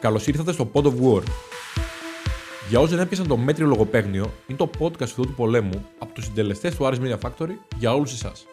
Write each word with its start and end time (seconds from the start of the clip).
Καλώς 0.00 0.26
ήρθατε 0.26 0.52
στο 0.52 0.70
Pod 0.72 0.82
of 0.82 0.92
War. 1.02 1.22
Για 2.68 2.80
όσοι 2.80 2.94
δεν 2.94 3.02
έπιασαν 3.04 3.26
το 3.26 3.36
μέτριο 3.36 3.66
λογοπαίγνιο, 3.66 4.32
είναι 4.46 4.58
το 4.58 4.70
podcast 4.78 5.08
του 5.08 5.22
του 5.22 5.34
πολέμου 5.34 5.86
από 5.98 6.12
τους 6.14 6.24
συντελεστές 6.24 6.76
του 6.76 6.84
Aris 6.84 6.98
Media 6.98 7.18
Factory 7.18 7.54
για 7.76 7.94
όλους 7.94 8.12
εσάς. 8.12 8.46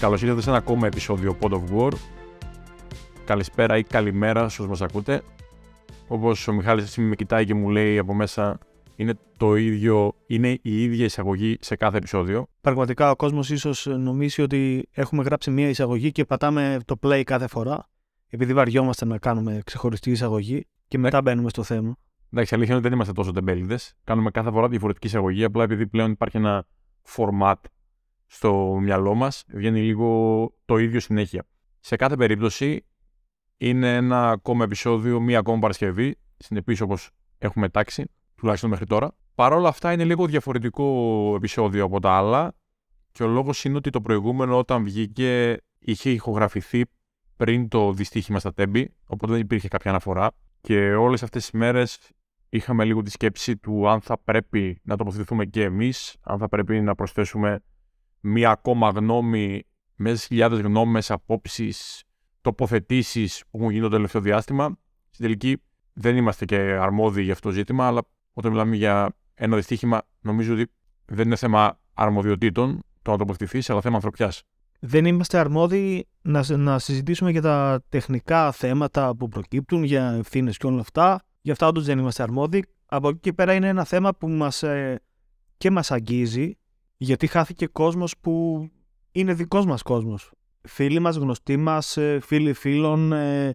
Καλώς 0.00 0.22
ήρθατε 0.22 0.40
σε 0.40 0.48
ένα 0.48 0.58
ακόμα 0.58 0.86
επεισόδιο 0.86 1.36
Pod 1.40 1.50
of 1.50 1.62
War. 1.76 1.92
Καλησπέρα 3.24 3.76
ή 3.76 3.82
καλημέρα 3.82 4.40
σε 4.40 4.44
όσους 4.44 4.66
μας 4.66 4.80
ακούτε. 4.80 5.22
Όπως 6.08 6.48
ο 6.48 6.52
Μιχάλης 6.52 6.84
εσύ 6.84 7.00
με 7.00 7.16
κοιτάει 7.16 7.44
και 7.44 7.54
μου 7.54 7.68
λέει 7.68 7.98
από 7.98 8.14
μέσα, 8.14 8.58
είναι 8.98 9.14
το 9.36 9.56
ίδιο, 9.56 10.14
είναι 10.26 10.58
η 10.62 10.82
ίδια 10.82 11.04
εισαγωγή 11.04 11.56
σε 11.60 11.76
κάθε 11.76 11.96
επεισόδιο. 11.96 12.46
Πραγματικά 12.60 13.10
ο 13.10 13.16
κόσμος 13.16 13.50
ίσως 13.50 13.86
νομίζει 13.86 14.42
ότι 14.42 14.88
έχουμε 14.92 15.22
γράψει 15.22 15.50
μία 15.50 15.68
εισαγωγή 15.68 16.12
και 16.12 16.24
πατάμε 16.24 16.78
το 16.84 16.98
play 17.02 17.22
κάθε 17.24 17.46
φορά, 17.46 17.88
επειδή 18.28 18.54
βαριόμαστε 18.54 19.04
να 19.04 19.18
κάνουμε 19.18 19.60
ξεχωριστή 19.64 20.10
εισαγωγή 20.10 20.66
και 20.88 20.98
μετά 20.98 21.22
μπαίνουμε 21.22 21.48
στο 21.48 21.62
θέμα. 21.62 21.96
Εντάξει, 22.32 22.54
αλήθεια 22.54 22.74
είναι 22.74 22.74
ότι 22.74 22.82
δεν 22.82 22.92
είμαστε 22.92 23.12
τόσο 23.12 23.32
τεμπέληδες. 23.32 23.94
Κάνουμε 24.04 24.30
κάθε 24.30 24.50
φορά 24.50 24.68
διαφορετική 24.68 25.06
εισαγωγή, 25.06 25.44
απλά 25.44 25.62
επειδή 25.62 25.86
πλέον 25.86 26.10
υπάρχει 26.10 26.36
ένα 26.36 26.66
format 27.16 27.54
στο 28.26 28.78
μυαλό 28.80 29.14
μας, 29.14 29.44
βγαίνει 29.48 29.80
λίγο 29.80 30.52
το 30.64 30.76
ίδιο 30.76 31.00
συνέχεια. 31.00 31.46
Σε 31.80 31.96
κάθε 31.96 32.16
περίπτωση, 32.16 32.84
είναι 33.56 33.96
ένα 33.96 34.30
ακόμα 34.30 34.64
επεισόδιο, 34.64 35.20
μία 35.20 35.38
ακόμα 35.38 35.58
Παρασκευή, 35.58 36.16
συνεπή 36.36 36.82
όπως 36.82 37.10
έχουμε 37.38 37.68
τάξει, 37.68 38.10
τουλάχιστον 38.38 38.70
μέχρι 38.70 38.86
τώρα. 38.86 39.14
Παρ' 39.34 39.52
όλα 39.52 39.68
αυτά 39.68 39.92
είναι 39.92 40.04
λίγο 40.04 40.26
διαφορετικό 40.26 41.32
επεισόδιο 41.36 41.84
από 41.84 42.00
τα 42.00 42.10
άλλα 42.10 42.54
και 43.12 43.22
ο 43.22 43.26
λόγος 43.26 43.64
είναι 43.64 43.76
ότι 43.76 43.90
το 43.90 44.00
προηγούμενο 44.00 44.58
όταν 44.58 44.84
βγήκε 44.84 45.56
είχε 45.78 46.10
ηχογραφηθεί 46.10 46.84
πριν 47.36 47.68
το 47.68 47.92
δυστύχημα 47.92 48.38
στα 48.38 48.52
τέμπη, 48.52 48.94
οπότε 49.06 49.32
δεν 49.32 49.40
υπήρχε 49.40 49.68
κάποια 49.68 49.90
αναφορά 49.90 50.30
και 50.60 50.94
όλες 50.94 51.22
αυτές 51.22 51.42
τις 51.42 51.50
μέρες 51.50 51.98
είχαμε 52.48 52.84
λίγο 52.84 53.02
τη 53.02 53.10
σκέψη 53.10 53.56
του 53.56 53.88
αν 53.88 54.00
θα 54.00 54.18
πρέπει 54.18 54.80
να 54.82 54.96
τοποθετηθούμε 54.96 55.44
και 55.44 55.62
εμείς, 55.62 56.16
αν 56.20 56.38
θα 56.38 56.48
πρέπει 56.48 56.80
να 56.80 56.94
προσθέσουμε 56.94 57.62
μία 58.20 58.50
ακόμα 58.50 58.88
γνώμη 58.88 59.62
μέσα 59.94 60.16
στις 60.16 60.28
χιλιάδες 60.28 60.60
γνώμες, 60.60 61.10
απόψεις, 61.10 62.02
τοποθετήσεις 62.40 63.44
που 63.50 63.58
έχουν 63.58 63.70
γίνει 63.70 63.82
το 63.82 63.88
τελευταίο 63.88 64.20
διάστημα. 64.20 64.78
Στην 65.10 65.24
τελική 65.24 65.62
δεν 65.92 66.16
είμαστε 66.16 66.44
και 66.44 66.56
αρμόδιοι 66.56 67.22
για 67.22 67.32
αυτό 67.32 67.48
το 67.48 67.54
ζήτημα, 67.54 67.86
αλλά 67.86 68.02
όταν 68.38 68.50
μιλάμε 68.52 68.76
για 68.76 69.14
ένα 69.34 69.56
δυστύχημα, 69.56 70.02
νομίζω 70.20 70.52
ότι 70.52 70.66
δεν 71.04 71.26
είναι 71.26 71.36
θέμα 71.36 71.78
αρμοδιοτήτων 71.94 72.82
το 73.02 73.10
να 73.10 73.16
τοποθετηθείς, 73.16 73.70
αλλά 73.70 73.80
θέμα 73.80 73.94
ανθρωπιάς. 73.94 74.42
Δεν 74.80 75.04
είμαστε 75.04 75.38
αρμόδιοι 75.38 76.06
να, 76.22 76.56
να 76.56 76.78
συζητήσουμε 76.78 77.30
για 77.30 77.42
τα 77.42 77.82
τεχνικά 77.88 78.52
θέματα 78.52 79.16
που 79.16 79.28
προκύπτουν, 79.28 79.82
για 79.82 80.12
ευθύνες 80.12 80.56
και 80.56 80.66
όλα 80.66 80.80
αυτά. 80.80 81.22
Γι' 81.40 81.50
αυτά 81.50 81.66
όντως 81.66 81.84
δεν 81.84 81.98
είμαστε 81.98 82.22
αρμόδιοι. 82.22 82.64
Από 82.86 83.08
εκεί 83.08 83.18
και 83.18 83.32
πέρα 83.32 83.54
είναι 83.54 83.68
ένα 83.68 83.84
θέμα 83.84 84.14
που 84.14 84.28
μας, 84.28 84.62
ε, 84.62 85.00
και 85.56 85.70
μας 85.70 85.90
αγγίζει, 85.90 86.58
γιατί 86.96 87.26
χάθηκε 87.26 87.66
κόσμος 87.66 88.14
που 88.20 88.64
είναι 89.12 89.34
δικός 89.34 89.66
μας 89.66 89.82
κόσμος. 89.82 90.30
Φίλοι 90.62 90.98
μας, 90.98 91.16
γνωστοί 91.16 91.56
μας, 91.56 91.96
ε, 91.96 92.18
φίλοι 92.22 92.52
φίλων. 92.52 93.12
Ε, 93.12 93.54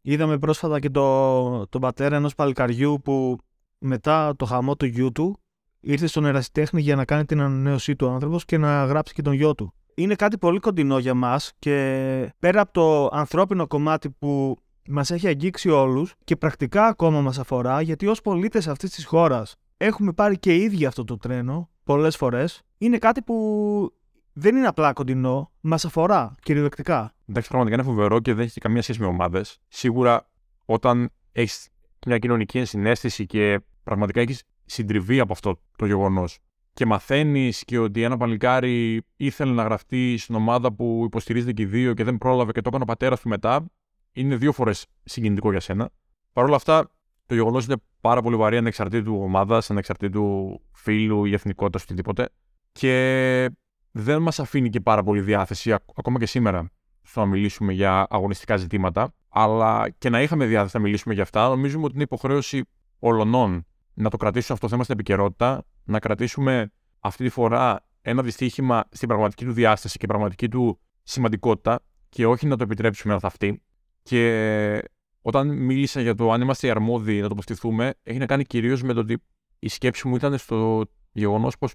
είδαμε 0.00 0.38
πρόσφατα 0.38 0.80
και 0.80 0.90
το, 0.90 1.66
τον 1.66 1.80
πατέρα 1.80 2.16
ενός 2.16 2.34
παλικαριού 2.34 3.00
που 3.04 3.38
μετά 3.82 4.36
το 4.36 4.44
χαμό 4.44 4.76
του 4.76 4.86
γιού 4.86 5.12
του 5.12 5.36
ήρθε 5.80 6.06
στον 6.06 6.24
ερασιτέχνη 6.24 6.80
για 6.80 6.96
να 6.96 7.04
κάνει 7.04 7.24
την 7.24 7.40
ανανέωσή 7.40 7.96
του 7.96 8.08
άνθρωπος 8.08 8.44
και 8.44 8.58
να 8.58 8.84
γράψει 8.84 9.14
και 9.14 9.22
τον 9.22 9.32
γιο 9.32 9.54
του. 9.54 9.74
Είναι 9.94 10.14
κάτι 10.14 10.38
πολύ 10.38 10.58
κοντινό 10.58 10.98
για 10.98 11.14
μας 11.14 11.52
και 11.58 12.34
πέρα 12.38 12.60
από 12.60 12.72
το 12.72 13.16
ανθρώπινο 13.16 13.66
κομμάτι 13.66 14.10
που 14.10 14.56
μας 14.88 15.10
έχει 15.10 15.26
αγγίξει 15.26 15.70
όλους 15.70 16.14
και 16.24 16.36
πρακτικά 16.36 16.86
ακόμα 16.86 17.20
μας 17.20 17.38
αφορά, 17.38 17.80
γιατί 17.80 18.06
ως 18.06 18.20
πολίτες 18.20 18.68
αυτής 18.68 18.90
της 18.90 19.04
χώρας 19.04 19.56
έχουμε 19.76 20.12
πάρει 20.12 20.38
και 20.38 20.54
ίδια 20.54 20.88
αυτό 20.88 21.04
το 21.04 21.16
τρένο 21.16 21.70
πολλές 21.84 22.16
φορές, 22.16 22.62
είναι 22.78 22.98
κάτι 22.98 23.22
που 23.22 23.92
δεν 24.32 24.56
είναι 24.56 24.66
απλά 24.66 24.92
κοντινό, 24.92 25.50
μας 25.60 25.84
αφορά 25.84 26.34
κυριολεκτικά. 26.42 27.14
Εντάξει, 27.26 27.48
πραγματικά 27.48 27.82
είναι 27.82 27.90
φοβερό 27.90 28.20
και 28.20 28.34
δεν 28.34 28.44
έχει 28.44 28.60
καμία 28.60 28.82
σχέση 28.82 29.00
με 29.00 29.06
ομάδες. 29.06 29.58
Σίγουρα 29.68 30.28
όταν 30.64 31.10
έχεις 31.32 31.68
μια 32.06 32.18
κοινωνική 32.18 32.58
ενσυναίσθηση 32.58 33.26
και 33.26 33.60
πραγματικά 33.82 34.20
έχεις 34.20 34.42
συντριβεί 34.64 35.20
από 35.20 35.32
αυτό 35.32 35.60
το 35.76 35.86
γεγονός. 35.86 36.38
Και 36.74 36.86
μαθαίνεις 36.86 37.64
και 37.64 37.78
ότι 37.78 38.02
ένα 38.02 38.16
παλικάρι 38.16 39.02
ήθελε 39.16 39.52
να 39.52 39.62
γραφτεί 39.62 40.16
στην 40.18 40.34
ομάδα 40.34 40.72
που 40.72 41.02
υποστηρίζεται 41.04 41.52
και 41.52 41.62
οι 41.62 41.66
δύο 41.66 41.94
και 41.94 42.04
δεν 42.04 42.18
πρόλαβε 42.18 42.52
και 42.52 42.60
το 42.60 42.68
έκανε 42.68 42.82
ο 42.82 42.86
πατέρας 42.86 43.20
του 43.20 43.28
μετά, 43.28 43.70
είναι 44.12 44.36
δύο 44.36 44.52
φορές 44.52 44.86
συγκινητικό 45.04 45.50
για 45.50 45.60
σένα. 45.60 45.90
Παρ' 46.32 46.44
όλα 46.44 46.56
αυτά, 46.56 46.90
το 47.26 47.34
γεγονός 47.34 47.64
είναι 47.64 47.76
πάρα 48.00 48.22
πολύ 48.22 48.36
βαρύ 48.36 48.56
ανεξαρτήτου 48.56 49.18
ομάδας, 49.22 49.70
ανεξαρτήτου 49.70 50.60
φίλου 50.72 51.24
ή 51.24 51.32
εθνικότητα, 51.32 51.78
οτιδήποτε. 51.82 52.28
Και 52.72 53.50
δεν 53.90 54.22
μας 54.22 54.38
αφήνει 54.38 54.68
και 54.68 54.80
πάρα 54.80 55.02
πολύ 55.02 55.20
διάθεση, 55.20 55.72
ακόμα 55.72 56.18
και 56.18 56.26
σήμερα, 56.26 56.70
στο 57.02 57.20
να 57.20 57.26
μιλήσουμε 57.26 57.72
για 57.72 58.06
αγωνιστικά 58.10 58.56
ζητήματα. 58.56 59.14
Αλλά 59.28 59.90
και 59.98 60.10
να 60.10 60.22
είχαμε 60.22 60.46
διάθεση 60.46 60.76
να 60.76 60.82
μιλήσουμε 60.82 61.14
για 61.14 61.22
αυτά, 61.22 61.48
νομίζουμε 61.48 61.84
ότι 61.84 61.94
είναι 61.94 62.02
υποχρέωση 62.02 62.64
ολονών 62.98 63.66
να 63.94 64.10
το 64.10 64.16
κρατήσουμε 64.16 64.52
αυτό 64.52 64.66
το 64.66 64.72
θέμα 64.72 64.82
στην 64.82 64.94
επικαιρότητα, 64.94 65.64
να 65.84 65.98
κρατήσουμε 65.98 66.72
αυτή 67.00 67.24
τη 67.24 67.30
φορά 67.30 67.84
ένα 68.02 68.22
δυστύχημα 68.22 68.84
στην 68.90 69.08
πραγματική 69.08 69.44
του 69.44 69.52
διάσταση 69.52 69.98
και 69.98 70.06
πραγματική 70.06 70.48
του 70.48 70.80
σημαντικότητα 71.02 71.80
και 72.08 72.26
όχι 72.26 72.46
να 72.46 72.56
το 72.56 72.64
επιτρέψουμε 72.64 73.12
να 73.12 73.18
θαυτεί. 73.18 73.62
Και 74.02 74.82
όταν 75.22 75.48
μίλησα 75.48 76.00
για 76.00 76.14
το 76.14 76.32
αν 76.32 76.40
είμαστε 76.40 76.70
αρμόδιοι 76.70 77.20
να 77.20 77.28
τοποθετηθούμε, 77.28 77.94
έχει 78.02 78.18
να 78.18 78.26
κάνει 78.26 78.44
κυρίως 78.44 78.82
με 78.82 78.92
το 78.92 79.00
ότι 79.00 79.22
η 79.58 79.68
σκέψη 79.68 80.08
μου 80.08 80.16
ήταν 80.16 80.38
στο 80.38 80.84
γεγονός 81.12 81.58
πως 81.58 81.74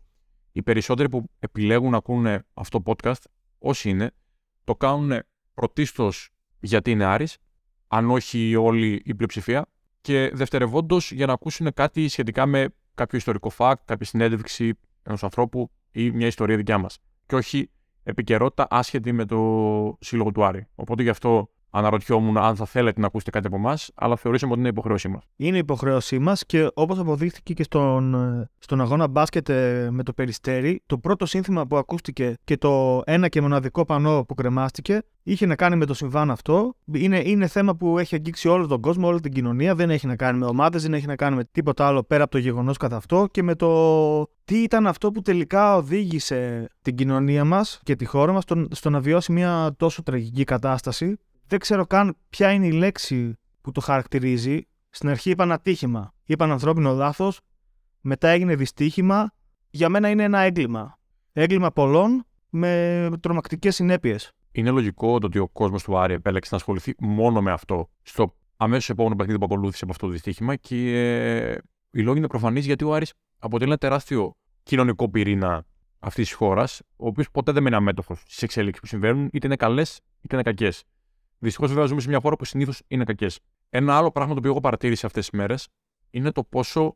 οι 0.51 0.63
περισσότεροι 0.63 1.09
που 1.09 1.29
επιλέγουν 1.39 1.91
να 1.91 1.97
ακούνε 1.97 2.45
αυτό 2.53 2.81
το 2.81 2.93
podcast, 2.93 3.21
όσοι 3.59 3.89
είναι, 3.89 4.11
το 4.63 4.75
κάνουν 4.75 5.19
πρωτίστως 5.53 6.29
γιατί 6.59 6.91
είναι 6.91 7.05
Άρης, 7.05 7.37
αν 7.87 8.11
όχι 8.11 8.55
όλη 8.55 9.01
η 9.05 9.15
πλειοψηφία, 9.15 9.65
και 10.07 10.31
δευτερευόντως 10.33 11.11
για 11.11 11.25
να 11.25 11.33
ακούσουν 11.33 11.73
κάτι 11.73 12.07
σχετικά 12.07 12.45
με 12.45 12.67
κάποιο 12.95 13.17
ιστορικό 13.17 13.51
fact, 13.57 13.73
κάποια 13.85 14.05
συνέντευξη 14.05 14.73
ενός 15.03 15.23
ανθρώπου 15.23 15.71
ή 15.91 16.11
μια 16.11 16.27
ιστορία 16.27 16.55
δικιά 16.55 16.77
μας. 16.77 16.97
Και 17.25 17.35
όχι 17.35 17.69
επικαιρότητα 18.03 18.67
άσχετη 18.69 19.11
με 19.11 19.25
το 19.25 19.97
σύλλογο 19.99 20.31
του 20.31 20.43
Άρη. 20.45 20.67
Οπότε 20.75 21.03
γι' 21.03 21.09
αυτό 21.09 21.49
αναρωτιόμουν 21.69 22.37
αν 22.37 22.55
θα 22.55 22.65
θέλετε 22.65 22.99
να 22.99 23.07
ακούσετε 23.07 23.31
κάτι 23.31 23.47
από 23.47 23.55
εμάς, 23.55 23.91
αλλά 23.95 24.15
θεωρήσαμε 24.15 24.51
ότι 24.51 24.59
είναι 24.59 24.69
υποχρέωσή 24.69 25.07
μας. 25.07 25.23
Είναι 25.35 25.57
υποχρέωσή 25.57 26.19
μας 26.19 26.45
και 26.45 26.67
όπως 26.73 26.99
αποδείχθηκε 26.99 27.53
και 27.53 27.63
στον, 27.63 28.15
στον 28.59 28.81
αγώνα 28.81 29.07
μπάσκετ 29.07 29.49
ε, 29.49 29.87
με 29.91 30.03
το 30.03 30.13
περιστέρι, 30.13 30.81
το 30.85 30.97
πρώτο 30.97 31.25
σύνθημα 31.25 31.67
που 31.67 31.77
ακούστηκε 31.77 32.33
και 32.43 32.57
το 32.57 33.01
ένα 33.05 33.27
και 33.27 33.41
μοναδικό 33.41 33.85
πανό 33.85 34.25
που 34.27 34.33
κρεμάστηκε 34.33 35.01
είχε 35.23 35.45
να 35.45 35.55
κάνει 35.55 35.75
με 35.75 35.85
το 35.85 35.93
συμβάν 35.93 36.31
αυτό. 36.31 36.75
Είναι, 36.93 37.21
είναι 37.25 37.47
θέμα 37.47 37.75
που 37.75 37.97
έχει 37.97 38.15
αγγίξει 38.15 38.47
όλο 38.47 38.67
τον 38.67 38.81
κόσμο, 38.81 39.07
όλη 39.07 39.19
την 39.19 39.31
κοινωνία. 39.31 39.75
Δεν 39.75 39.89
έχει 39.89 40.07
να 40.07 40.15
κάνει 40.15 40.37
με 40.39 40.45
ομάδες, 40.45 40.81
δεν 40.81 40.93
έχει 40.93 41.05
να 41.05 41.15
κάνει 41.15 41.35
με 41.35 41.43
τίποτα 41.51 41.87
άλλο 41.87 42.03
πέρα 42.03 42.23
από 42.23 42.31
το 42.31 42.37
γεγονός 42.37 42.77
καθ' 42.77 42.93
αυτό 42.93 43.27
και 43.31 43.43
με 43.43 43.55
το 43.55 44.29
τι 44.45 44.57
ήταν 44.57 44.87
αυτό 44.87 45.11
που 45.11 45.21
τελικά 45.21 45.75
οδήγησε 45.75 46.67
την 46.81 46.95
κοινωνία 46.95 47.45
μας 47.45 47.79
και 47.83 47.95
τη 47.95 48.05
χώρα 48.05 48.31
μας 48.31 48.43
στο, 48.43 48.65
στο 48.71 48.89
να 48.89 48.99
βιώσει 48.99 49.31
μια 49.31 49.73
τόσο 49.77 50.03
τραγική 50.03 50.43
κατάσταση 50.43 51.17
δεν 51.47 51.59
ξέρω 51.59 51.85
καν 51.85 52.17
ποια 52.29 52.51
είναι 52.51 52.67
η 52.67 52.71
λέξη 52.71 53.37
που 53.61 53.71
το 53.71 53.81
χαρακτηρίζει. 53.81 54.61
Στην 54.89 55.09
αρχή 55.09 55.29
είπαν 55.29 55.51
ατύχημα. 55.51 56.13
Είπαν 56.25 56.51
ανθρώπινο 56.51 56.93
λάθος. 56.93 57.39
Μετά 58.01 58.27
έγινε 58.27 58.55
δυστύχημα. 58.55 59.31
Για 59.69 59.89
μένα 59.89 60.09
είναι 60.09 60.23
ένα 60.23 60.39
έγκλημα. 60.39 60.99
Έγκλημα 61.33 61.71
πολλών 61.71 62.25
με 62.49 63.09
τρομακτικές 63.19 63.75
συνέπειες. 63.75 64.31
Είναι 64.51 64.69
λογικό 64.69 65.19
το 65.19 65.25
ότι 65.27 65.39
ο 65.39 65.47
κόσμος 65.47 65.83
του 65.83 65.97
Άρη 65.97 66.13
επέλεξε 66.13 66.49
να 66.51 66.57
ασχοληθεί 66.57 66.93
μόνο 66.99 67.41
με 67.41 67.51
αυτό 67.51 67.89
στο 68.01 68.35
αμέσως 68.57 68.89
επόμενο 68.89 69.15
παιχνίδι 69.15 69.39
που 69.39 69.45
ακολούθησε 69.45 69.83
από 69.83 69.93
αυτό 69.93 70.05
το 70.05 70.11
δυστύχημα 70.11 70.55
και 70.55 70.97
ε, 70.97 71.57
οι 71.91 72.01
λόγοι 72.01 72.17
είναι 72.17 72.27
προφανεί 72.27 72.59
γιατί 72.59 72.83
ο 72.83 72.93
Άρης 72.93 73.13
αποτελεί 73.39 73.69
ένα 73.69 73.79
τεράστιο 73.79 74.35
κοινωνικό 74.63 75.09
πυρήνα 75.09 75.65
αυτής 75.99 76.27
της 76.27 76.33
χώρας, 76.33 76.81
ο 76.95 77.07
οποίος 77.07 77.31
ποτέ 77.31 77.51
δεν 77.51 77.63
μένει 77.63 77.75
αμέτωχος 77.75 78.19
στις 78.19 78.41
εξέλιξει 78.41 78.81
που 78.81 78.87
συμβαίνουν, 78.87 79.29
είτε 79.31 79.47
είναι 79.47 79.55
καλές 79.55 79.99
είτε 80.21 80.35
είναι 80.35 80.43
κακές. 80.43 80.83
Δυστυχώς, 81.39 81.69
βέβαια, 81.69 81.85
ζούμε 81.85 82.01
σε 82.01 82.09
μια 82.09 82.19
χώρα 82.21 82.35
που 82.35 82.45
συνήθως 82.45 82.81
είναι 82.87 83.03
κακές. 83.03 83.39
Ένα 83.69 83.97
άλλο 83.97 84.11
πράγμα 84.11 84.33
το 84.33 84.39
οποίο 84.39 84.51
εγώ 84.51 84.59
παρατήρησα 84.59 85.05
αυτές 85.07 85.29
τις 85.29 85.39
μέρες 85.39 85.67
είναι 86.09 86.31
το 86.31 86.43
πόσο 86.43 86.95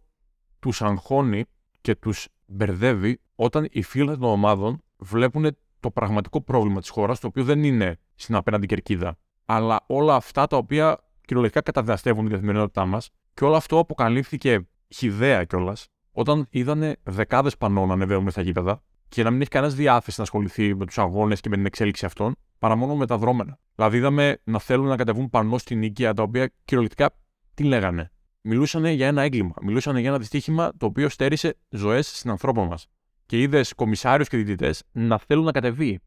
τους 0.60 0.82
αγχώνει 0.82 1.46
και 1.82 1.96
τους 1.96 2.28
μπερδεύει 2.46 3.20
όταν 3.36 3.68
οι 3.72 3.82
φίλοι 3.82 4.18
των 4.18 4.24
ομάδων 4.24 4.84
βλέπουν 4.98 5.58
το 5.80 5.92
πραγματικό 5.92 6.42
πρόβλημα 6.42 6.80
της 6.80 6.90
χώρας, 6.90 7.20
το 7.20 7.28
οποίο 7.28 7.44
δεν 7.44 7.64
είναι 7.64 7.98
στην 8.16 8.36
απέναντι 8.36 8.66
κερκίδα, 8.66 9.18
αλλά 9.46 9.84
όλα 9.88 10.16
αυτά 10.16 10.48
τα 10.48 10.58
οποία 10.58 11.00
κυριολεκτικά 11.26 11.62
καταδεαστεύουν 11.62 12.24
την 12.24 12.34
καθημερινότητά 12.34 12.86
μας 12.86 13.10
και 13.34 13.44
όλο 13.44 13.56
αυτό 13.56 13.80
αποκαλύφθηκε 13.80 14.68
χιδέα 14.88 15.44
κιόλας 15.44 15.88
όταν 16.12 16.48
είδανε 16.50 16.96
δεκάδες 17.04 17.58
πανών 17.58 17.88
να 17.88 17.94
ανεβαίνουν 17.94 18.32
στα 18.32 18.42
γήπεδα 18.42 18.82
και 19.10 19.24
να 19.24 19.32
μην 19.32 19.42
έχει 19.42 19.50
κανένας 19.50 19.76
διάθεση 19.76 20.16
να 20.18 20.24
ασχοληθεί 20.24 20.76
με 20.76 20.86
τους 20.86 20.98
αγώνες 20.98 21.40
και 21.42 21.50
με 21.50 21.56
την 21.56 21.66
εξέλιξη 21.66 22.06
αυτών, 22.06 22.36
παρά 22.62 22.76
μόνο 22.76 22.96
με 22.96 23.06
τα 23.06 23.18
δρόμενα. 23.18 23.60
Δηλαδή, 23.76 23.98
είδαμε 23.98 24.38
να 24.44 24.60
θέλουν 24.60 24.88
να 24.88 24.96
κατεβούν 24.96 25.30
πανώ 25.30 25.58
στην 25.58 25.78
νίκαια, 25.78 26.14
τα 26.14 26.24
οποία 26.24 26.52
κυριολεκτικά 26.66 27.10
τι 27.54 27.64
λέγανε; 27.64 28.12
Μιλούσαν 28.42 28.86
για 28.86 29.08
ένα 29.08 29.22
έγκλημα. 29.22 29.54
Μιλούσαν 29.62 29.98
για 29.98 30.10
ένα 30.10 30.18
δυστύχημα 30.18 30.72
το 30.78 30.86
οποίο 30.86 31.10
στέρισε 31.10 31.58
ζωές 31.70 32.26
ανθρώπων 32.26 32.68
μας. 32.68 32.88
Και 33.26 33.42
είδες 33.42 33.74
κομισάριους 33.74 34.28
και 34.28 34.38
διαιτητές 34.38 34.84
να 34.92 35.18
θέλουν 35.18 35.44
να 35.44 35.52
κατεβεί. 35.52 36.00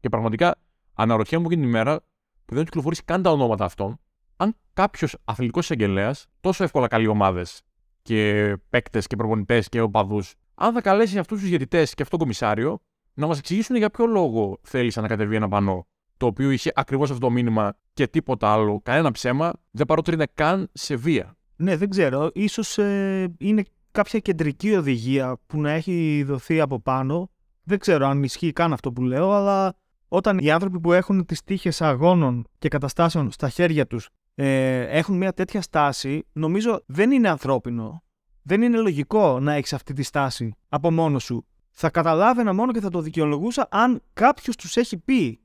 Και 0.00 0.08
πραγματικά 0.08 0.54
αναρωτιέμαι 0.94 1.44
εκείνη 1.44 1.60
την 1.60 1.70
ημέρα 1.70 2.00
που 2.44 2.54
δεν 2.54 2.64
κυκλοφορήσει 2.64 3.02
καν 3.04 3.22
τα 3.22 3.30
ονόματα 3.30 3.64
αυτών, 3.64 4.00
αν 4.36 4.56
κάποιος 4.72 5.16
αθλητικός 5.24 5.64
εισαγγελέας 5.64 6.26
τόσο 6.40 6.64
εύκολα 6.64 6.88
καλεί 6.88 7.06
ομάδες 7.06 7.62
και 8.02 8.52
παίκτες 8.68 9.06
και 9.06 9.16
προπονητές 9.16 9.68
και 9.68 9.80
οπαδούς, 9.80 10.34
αν 10.54 10.72
θα 10.72 10.80
καλέσει 10.80 11.18
αυτούς 11.18 11.40
τους 11.40 11.48
διαιτητές 11.48 11.94
και 11.94 12.02
αυτόν 12.02 12.18
τον 12.18 12.28
κομισάριο 12.28 12.80
να 13.14 13.26
μας 13.26 13.38
εξηγήσουν 13.38 13.76
για 13.76 13.90
ποιο 13.90 14.06
λόγο 14.06 14.58
θέλησαν 14.62 15.02
να 15.02 15.08
κατεβεί 15.08 15.36
ένα 15.36 15.48
πανό 15.48 15.86
το 16.22 16.28
οποίο 16.28 16.50
είχε 16.50 16.72
ακριβώς 16.74 17.10
αυτό 17.10 17.26
το 17.26 17.32
μήνυμα 17.32 17.76
και 17.92 18.06
τίποτα 18.06 18.52
άλλο, 18.52 18.80
κανένα 18.82 19.10
ψέμα, 19.10 19.52
δεν 19.70 19.86
παρότρινε 19.86 20.26
καν 20.34 20.68
σε 20.72 20.96
βία. 20.96 21.36
Ναι, 21.56 21.76
δεν 21.76 21.88
ξέρω. 21.90 22.30
Ίσως 22.34 22.78
ε, 22.78 23.34
είναι 23.38 23.64
κάποια 23.90 24.18
κεντρική 24.18 24.74
οδηγία 24.74 25.38
που 25.46 25.60
να 25.60 25.70
έχει 25.70 26.22
δοθεί 26.26 26.60
από 26.60 26.80
πάνω. 26.80 27.30
Δεν 27.62 27.78
ξέρω 27.78 28.06
αν 28.06 28.22
ισχύει 28.22 28.52
καν 28.52 28.72
αυτό 28.72 28.92
που 28.92 29.02
λέω, 29.02 29.32
αλλά 29.32 29.74
όταν 30.08 30.38
οι 30.38 30.50
άνθρωποι 30.50 30.80
που 30.80 30.92
έχουν 30.92 31.26
τις 31.26 31.42
τύχες 31.42 31.82
αγώνων 31.82 32.46
και 32.58 32.68
καταστάσεων 32.68 33.30
στα 33.30 33.48
χέρια 33.48 33.86
τους 33.86 34.08
ε, 34.34 34.80
έχουν 34.80 35.16
μια 35.16 35.32
τέτοια 35.32 35.62
στάση, 35.62 36.26
νομίζω 36.32 36.82
δεν 36.86 37.10
είναι 37.10 37.28
ανθρώπινο. 37.28 38.02
Δεν 38.42 38.62
είναι 38.62 38.78
λογικό 38.78 39.40
να 39.40 39.52
έχεις 39.52 39.72
αυτή 39.72 39.92
τη 39.92 40.02
στάση 40.02 40.54
από 40.68 40.90
μόνος 40.90 41.24
σου. 41.24 41.46
Θα 41.70 41.90
καταλάβαινα 41.90 42.52
μόνο 42.52 42.72
και 42.72 42.80
θα 42.80 42.90
το 42.90 43.00
δικαιολογούσα 43.00 43.68
αν 43.70 44.02
κάποιος 44.12 44.56
τους 44.56 44.76
έχει 44.76 44.96
πει 44.96 45.41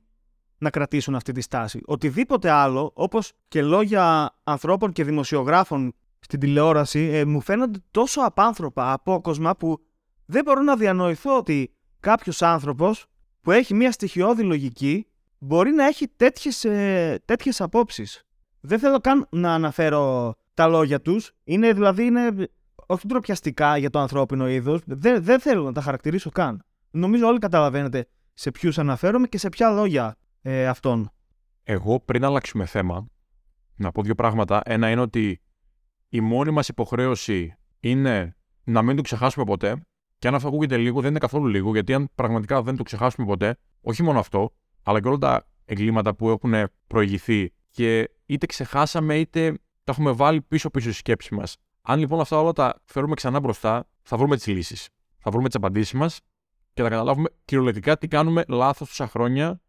να 0.58 0.70
κρατήσουν 0.70 1.14
αυτή 1.14 1.32
τη 1.32 1.40
στάση. 1.40 1.80
Οτιδήποτε 1.84 2.50
άλλο, 2.50 2.90
όπως 2.94 3.32
και 3.48 3.62
λόγια 3.62 4.34
ανθρώπων 4.44 4.92
και 4.92 5.04
δημοσιογράφων 5.04 5.94
στην 6.18 6.40
τηλεόραση, 6.40 7.00
ε, 7.00 7.24
μου 7.24 7.40
φαίνονται 7.40 7.78
τόσο 7.90 8.20
απάνθρωπα, 8.20 8.92
απόκοσμα, 8.92 9.56
που 9.56 9.80
δεν 10.26 10.44
μπορώ 10.44 10.62
να 10.62 10.76
διανοηθώ 10.76 11.36
ότι 11.36 11.74
κάποιος 12.00 12.42
άνθρωπος 12.42 13.06
που 13.40 13.50
έχει 13.50 13.74
μια 13.74 13.92
στοιχειώδη 13.92 14.42
λογική 14.42 15.06
μπορεί 15.38 15.70
να 15.70 15.86
έχει 15.86 16.08
τέτοιες, 16.16 16.64
ε, 16.64 17.22
τέτοιες 17.24 17.60
απόψεις. 17.60 18.22
Δεν 18.60 18.78
θέλω 18.78 19.00
καν 19.00 19.26
να 19.30 19.54
αναφέρω 19.54 20.34
τα 20.54 20.66
λόγια 20.66 21.00
τους. 21.00 21.32
Είναι 21.44 21.72
δηλαδή 21.72 22.04
είναι 22.04 22.48
όχι 22.86 23.06
ντροπιαστικά 23.06 23.76
για 23.76 23.90
το 23.90 23.98
ανθρώπινο 23.98 24.48
είδος. 24.48 24.80
Δεν, 24.86 25.22
δεν 25.22 25.40
θέλω 25.40 25.62
να 25.62 25.72
τα 25.72 25.80
χαρακτηρίσω 25.80 26.30
καν. 26.30 26.62
Νομίζω 26.90 27.26
όλοι 27.26 27.38
καταλαβαίνετε 27.38 28.06
σε 28.34 28.50
ποιους 28.50 28.78
αναφέρομαι 28.78 29.26
και 29.26 29.38
σε 29.38 29.48
ποια 29.48 29.70
λόγια 29.70 30.16
ε, 30.42 30.66
αυτών. 30.66 31.10
Εγώ 31.62 32.00
πριν 32.00 32.24
αλλάξουμε 32.24 32.66
θέμα, 32.66 33.06
να 33.76 33.92
πω 33.92 34.02
δύο 34.02 34.14
πράγματα. 34.14 34.62
Ένα 34.64 34.90
είναι 34.90 35.00
ότι 35.00 35.40
η 36.08 36.20
μόνη 36.20 36.50
μας 36.50 36.68
υποχρέωση 36.68 37.54
είναι 37.80 38.36
να 38.64 38.82
μην 38.82 38.96
το 38.96 39.02
ξεχάσουμε 39.02 39.44
ποτέ. 39.44 39.82
Και 40.18 40.28
αν 40.28 40.34
αυτό 40.34 40.48
ακούγεται 40.48 40.76
λίγο, 40.76 41.00
δεν 41.00 41.10
είναι 41.10 41.18
καθόλου 41.18 41.46
λίγο, 41.46 41.72
γιατί 41.72 41.94
αν 41.94 42.08
πραγματικά 42.14 42.62
δεν 42.62 42.76
το 42.76 42.82
ξεχάσουμε 42.82 43.26
ποτέ, 43.26 43.56
όχι 43.80 44.02
μόνο 44.02 44.18
αυτό, 44.18 44.54
αλλά 44.82 45.00
και 45.00 45.08
όλα 45.08 45.18
τα 45.18 45.46
εγκλήματα 45.64 46.14
που 46.14 46.30
έχουν 46.30 46.54
προηγηθεί 46.86 47.52
και 47.70 48.10
είτε 48.26 48.46
ξεχάσαμε 48.46 49.18
είτε 49.18 49.52
τα 49.84 49.92
έχουμε 49.92 50.12
βάλει 50.12 50.42
πίσω-πίσω 50.42 50.88
στη 50.88 50.98
σκέψη 50.98 51.34
μας. 51.34 51.56
Αν 51.82 51.98
λοιπόν 51.98 52.20
αυτά 52.20 52.40
όλα 52.40 52.52
τα 52.52 52.80
φέρουμε 52.84 53.14
ξανά 53.14 53.40
μπροστά, 53.40 53.88
θα 54.02 54.16
βρούμε 54.16 54.36
τις 54.36 54.46
λύσεις. 54.46 54.88
Θα 55.18 55.30
βρούμε 55.30 55.46
τις 55.46 55.56
απαντήσεις 55.56 55.92
μας 55.92 56.20
και 56.72 56.82
θα 56.82 56.88
καταλάβουμε 56.88 57.28
κυριολεκτικά 57.44 57.98
τι 57.98 58.08
κάνουμε 58.08 58.44
λάθος 58.48 58.88
τόσα 58.88 59.08
χρόνια 59.08 59.60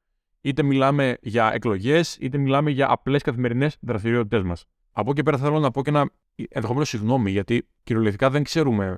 είτε 0.42 0.64
μιλάμε 0.64 1.18
για 1.22 1.54
εκλογές, 1.54 2.18
είτε 2.20 2.38
μιλάμε 2.38 2.72
για 2.72 2.92
απλές 2.92 3.22
καθημερινές 3.22 3.78
δραστηριότητές 3.80 4.44
μας. 4.44 4.66
Από 4.92 5.12
εκεί 5.12 5.24
πέρα 5.24 5.38
θέλω 5.38 5.60
να 5.60 5.72
πω 5.72 5.82
και 5.82 5.90
ένα 5.90 6.10
ενδεχομένω 6.50 6.86
συγγνώμη, 6.86 7.32
γιατί 7.32 7.68
κυριολεκτικά 7.84 8.30
δεν 8.30 8.44
ξέρουμε 8.44 8.98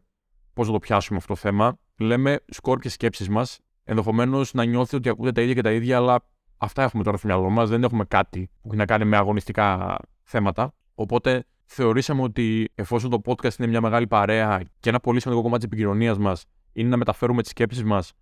πώς 0.54 0.68
να 0.68 0.74
το 0.74 0.80
πιάσουμε 0.80 1.18
αυτό 1.18 1.34
το 1.34 1.40
θέμα. 1.40 1.78
Λέμε 1.98 2.40
σκόρπιε 2.48 2.90
σκέψεις 2.90 3.30
μας, 3.30 3.60
ενδεχομένως 3.84 4.54
να 4.54 4.64
νιώθει 4.64 4.96
ότι 4.96 5.10
ακούτε 5.10 5.32
τα 5.32 5.42
ίδια 5.42 5.54
και 5.54 5.62
τα 5.62 5.72
ίδια, 5.72 5.98
αλλά 5.98 6.28
αυτά 6.58 6.84
έχουμε 6.84 7.04
τώρα 7.04 7.18
στο 7.18 7.28
μυαλό 7.28 7.50
μας. 7.50 7.70
Δεν 7.70 7.84
έχουμε 7.84 8.06
κάτι 8.06 8.50
που 8.62 8.68
έχει 8.68 8.78
να 8.78 8.86
κάνει 8.86 9.06
με 9.06 9.18
αγωνιστικά 9.18 9.98
θέματα. 10.24 10.74
Οπότε 10.96 11.46
θεωρήσαμε 11.66 12.22
ότι 12.22 12.72
εφόσον 12.76 13.10
το 13.10 13.22
podcast 13.26 13.58
είναι 13.60 13.68
μια 13.68 13.82
μεγάλη 13.82 14.08
παρέα 14.08 14.62
και 14.80 14.90
ένα 14.90 15.00
πολύ 15.00 15.20
σημαντικό 15.20 15.44
κομμάτι 15.44 15.66
της 15.68 15.72
επικοινωνίας 15.74 16.18
μας 16.18 16.46
είναι 16.74 16.90
να 16.90 16.98
μεταφέρουμε 16.98 17.42
τις 17.42 17.52
σκέψεις 17.52 17.84
μας 17.84 18.14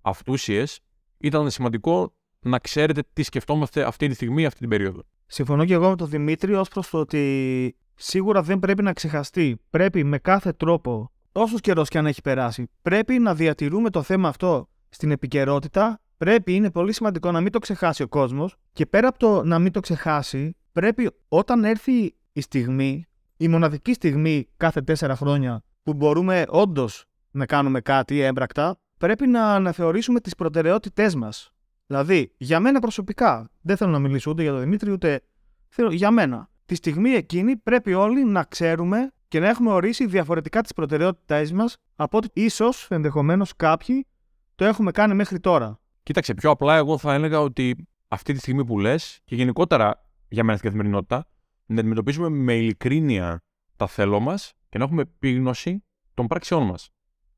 αυτούσιες, 0.00 0.80
ήταν 1.18 1.50
σημαντικό 1.50 2.14
να 2.40 2.58
ξέρετε 2.58 3.02
τι 3.12 3.22
σκεφτόμαστε 3.22 3.82
αυτή 3.86 4.08
τη 4.08 4.14
στιγμή, 4.14 4.46
αυτή 4.46 4.58
την 4.58 4.68
περίοδο. 4.68 5.02
Συμφωνώ 5.26 5.64
και 5.64 5.74
εγώ 5.74 5.88
με 5.88 5.96
τον 5.96 6.08
Δημήτρη 6.08 6.54
ως 6.54 6.68
προς 6.68 6.90
το 6.90 6.98
ότι 6.98 7.76
σίγουρα 7.94 8.42
δεν 8.42 8.58
πρέπει 8.58 8.82
να 8.82 8.92
ξεχαστεί. 8.92 9.60
Πρέπει 9.70 10.04
με 10.04 10.18
κάθε 10.18 10.52
τρόπο, 10.52 11.12
όσος 11.32 11.60
καιρός 11.60 11.88
και 11.88 11.98
αν 11.98 12.06
έχει 12.06 12.20
περάσει, 12.20 12.70
πρέπει 12.82 13.18
να 13.18 13.34
διατηρούμε 13.34 13.90
το 13.90 14.02
θέμα 14.02 14.28
αυτό 14.28 14.68
στην 14.88 15.10
επικαιρότητα. 15.10 16.00
Πρέπει, 16.16 16.54
είναι 16.54 16.70
πολύ 16.70 16.92
σημαντικό 16.92 17.30
να 17.30 17.40
μην 17.40 17.52
το 17.52 17.58
ξεχάσει 17.58 18.02
ο 18.02 18.08
κόσμος. 18.08 18.56
Και 18.72 18.86
πέρα 18.86 19.08
από 19.08 19.18
το 19.18 19.44
να 19.44 19.58
μην 19.58 19.72
το 19.72 19.80
ξεχάσει, 19.80 20.56
πρέπει 20.72 21.10
όταν 21.28 21.64
έρθει 21.64 22.14
η 22.32 22.40
στιγμή, 22.40 23.06
η 23.36 23.48
μοναδική 23.48 23.92
στιγμή 23.92 24.48
κάθε 24.56 24.80
τέσσερα 24.82 25.16
χρόνια 25.16 25.62
που 25.82 25.94
μπορούμε 25.94 26.44
όντως 26.48 27.04
να 27.30 27.46
κάνουμε 27.46 27.80
κάτι 27.80 28.20
έμπρακτα, 28.20 28.80
πρέπει 28.98 29.26
να 29.26 29.54
αναθεωρήσουμε 29.54 30.20
τις 30.20 30.34
προτεραιότητές 30.34 31.14
μας. 31.14 31.52
Δηλαδή, 31.88 32.34
για 32.36 32.60
μένα 32.60 32.80
προσωπικά, 32.80 33.50
δεν 33.60 33.76
θέλω 33.76 33.90
να 33.90 33.98
μιλήσω 33.98 34.30
ούτε 34.30 34.42
για 34.42 34.50
τον 34.50 34.60
Δημήτρη, 34.60 34.90
ούτε. 34.90 35.22
Θέλω, 35.68 35.92
για 35.92 36.10
μένα. 36.10 36.50
Τη 36.66 36.74
στιγμή 36.74 37.10
εκείνη 37.10 37.56
πρέπει 37.56 37.94
όλοι 37.94 38.24
να 38.24 38.44
ξέρουμε 38.44 39.12
και 39.28 39.40
να 39.40 39.48
έχουμε 39.48 39.72
ορίσει 39.72 40.06
διαφορετικά 40.06 40.60
τις 40.60 40.72
προτεραιότητές 40.72 41.52
μας 41.52 41.76
από 41.96 42.16
ότι 42.16 42.28
ίσως 42.32 42.86
ενδεχομένως 42.90 43.56
κάποιοι 43.56 44.06
το 44.54 44.64
έχουμε 44.64 44.90
κάνει 44.90 45.14
μέχρι 45.14 45.40
τώρα. 45.40 45.80
Κοίταξε, 46.02 46.34
πιο 46.34 46.50
απλά 46.50 46.76
εγώ 46.76 46.98
θα 46.98 47.14
έλεγα 47.14 47.40
ότι 47.40 47.88
αυτή 48.08 48.32
τη 48.32 48.38
στιγμή 48.38 48.64
που 48.64 48.78
λες 48.78 49.20
και 49.24 49.34
γενικότερα 49.34 50.04
για 50.28 50.44
μένα 50.44 50.58
στην 50.58 50.70
καθημερινότητα, 50.70 51.28
να 51.66 51.80
αντιμετωπίσουμε 51.80 52.28
με 52.28 52.54
ειλικρίνεια 52.54 53.42
τα 53.76 53.86
θέλω 53.86 54.20
μας 54.20 54.52
και 54.68 54.78
να 54.78 54.84
έχουμε 54.84 55.02
επίγνωση 55.02 55.84
των 56.14 56.26
πράξεών 56.26 56.66
μας. 56.66 56.90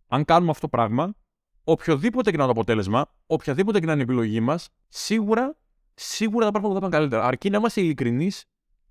Αν 0.09 0.25
κάνουμε 0.25 0.51
αυτό 0.51 0.69
το 0.69 0.77
πράγμα, 0.77 1.15
οποιοδήποτε 1.71 2.31
και 2.31 2.37
να 2.37 2.45
είναι 2.45 2.53
το 2.53 2.59
αποτέλεσμα, 2.61 3.11
οποιαδήποτε 3.27 3.81
και 3.81 3.87
να 3.87 3.93
είναι 3.93 4.01
η 4.01 4.05
επιλογή 4.05 4.41
μας, 4.41 4.69
σίγουρα, 4.89 5.57
σίγουρα 5.95 6.45
τα 6.45 6.51
πράγματα 6.51 6.75
θα 6.75 6.81
πάνε 6.81 6.97
καλύτερα. 6.97 7.27
Αρκεί 7.27 7.51
να 7.51 7.57
είμαστε 7.59 7.81
ειλικρινείς 7.81 8.45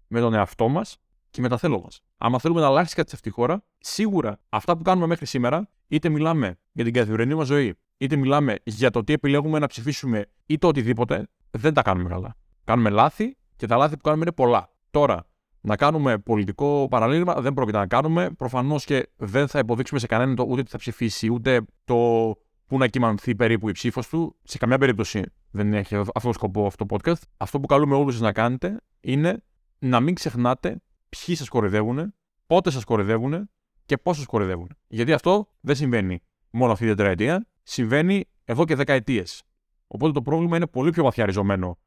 με 0.08 0.20
τον 0.20 0.34
εαυτό 0.34 0.68
μας 0.68 0.98
και 1.30 1.42
με 1.42 1.50
τα 1.50 1.58
θέλω 1.58 1.82
μας. 1.82 2.02
Αν 2.18 2.40
θέλουμε 2.40 2.62
να 2.62 2.68
αλλάξει 2.68 2.96
κάτι 2.96 3.10
σε 3.10 3.16
αυτή 3.16 3.30
τη 3.30 3.36
χώρα, 3.36 3.64
σίγουρα 3.78 4.40
αυτά 4.50 4.78
που 4.78 4.84
κάνουμε 4.84 5.08
μέχρι 5.08 5.26
σήμερα, 5.26 5.70
είτε 5.88 6.10
μιλάμε 6.10 6.58
για 6.72 6.84
την 6.84 6.94
καθημερινή 6.94 7.36
μας 7.36 7.48
ζωή, 7.48 7.76
είτε 7.98 8.16
μιλάμε 8.16 8.56
για 8.64 8.90
το 8.90 9.04
τι 9.04 9.14
επιλέγουμε 9.14 9.60
να 9.60 9.68
ψηφίσουμε 9.68 10.26
ή 10.46 10.58
το 10.58 10.68
οτιδήποτε, 10.68 11.28
δεν 11.52 11.74
τα 11.74 11.82
κάνουμε 11.82 12.10
καλά. 12.10 12.36
Κάνουμε 12.64 12.90
λάθη 12.90 13.38
και 13.56 13.66
τα 13.66 13.78
λάθη 13.78 13.96
που 13.96 14.02
κάνουμε 14.02 14.24
είναι 14.24 14.34
πολλά. 14.34 14.70
Τώρα, 14.90 15.26
να 15.62 15.76
κάνουμε 15.76 16.18
πολιτικό 16.18 16.88
παραλήρημα 16.90 17.34
δεν 17.34 17.54
πρόκειται 17.54 17.78
να 17.78 17.88
κάνουμε. 17.88 18.30
Προφανώς 18.30 18.86
και 18.86 19.10
δεν 19.16 19.48
θα 19.48 19.60
υποδείξουμε 19.60 20.00
σε 20.00 20.08
κανέναν 20.08 20.36
το 20.36 20.46
ούτε 20.48 20.64
τι 20.64 20.70
θα 20.70 20.78
ψηφίσει, 20.78 21.32
ούτε 21.32 21.62
το 21.86 22.36
πού 22.70 22.78
να 22.78 22.88
κοιμανθεί 22.88 23.36
περίπου 23.36 23.70
η 23.70 23.72
ψήφος 23.72 24.08
του. 24.08 24.36
Σε 24.44 24.58
καμιά 24.58 24.78
περίπτωση 24.78 25.24
δεν 25.52 25.74
έχει 25.74 25.96
αυτό 25.96 26.20
το 26.22 26.34
σκοπό 26.34 26.66
αυτό 26.66 26.86
το 26.86 26.96
podcast. 26.96 27.22
Αυτό 27.38 27.60
που 27.60 27.68
καλούμε 27.68 27.96
όλους 27.96 28.20
να 28.20 28.32
κάνετε 28.32 28.82
είναι 29.00 29.44
να 29.80 30.00
μην 30.00 30.16
ξεχνάτε 30.16 30.82
ποιοι 31.10 31.36
σας 31.36 31.50
κορυδεύουν, 31.50 32.14
πότε 32.48 32.72
σας 32.72 32.84
κορυδεύουν 32.84 33.50
και 33.86 33.98
πώς 33.98 34.18
σας 34.18 34.26
κορυδεύουν. 34.26 34.78
Γιατί 34.88 35.14
αυτό 35.14 35.50
δεν 35.60 35.76
συμβαίνει 35.76 36.22
μόνο 36.50 36.72
αυτή 36.72 36.86
την 36.86 36.96
τετραετία, 36.96 37.48
συμβαίνει 37.64 38.26
εδώ 38.46 38.66
και 38.66 38.76
δεκαετίες. 38.76 39.44
Οπότε 39.88 40.14
το 40.14 40.22
πρόβλημα 40.22 40.56
είναι 40.56 40.68
πολύ 40.68 40.92
πιο 40.92 41.04
βαθιά 41.04 41.26
ριζωμένο 41.26 41.78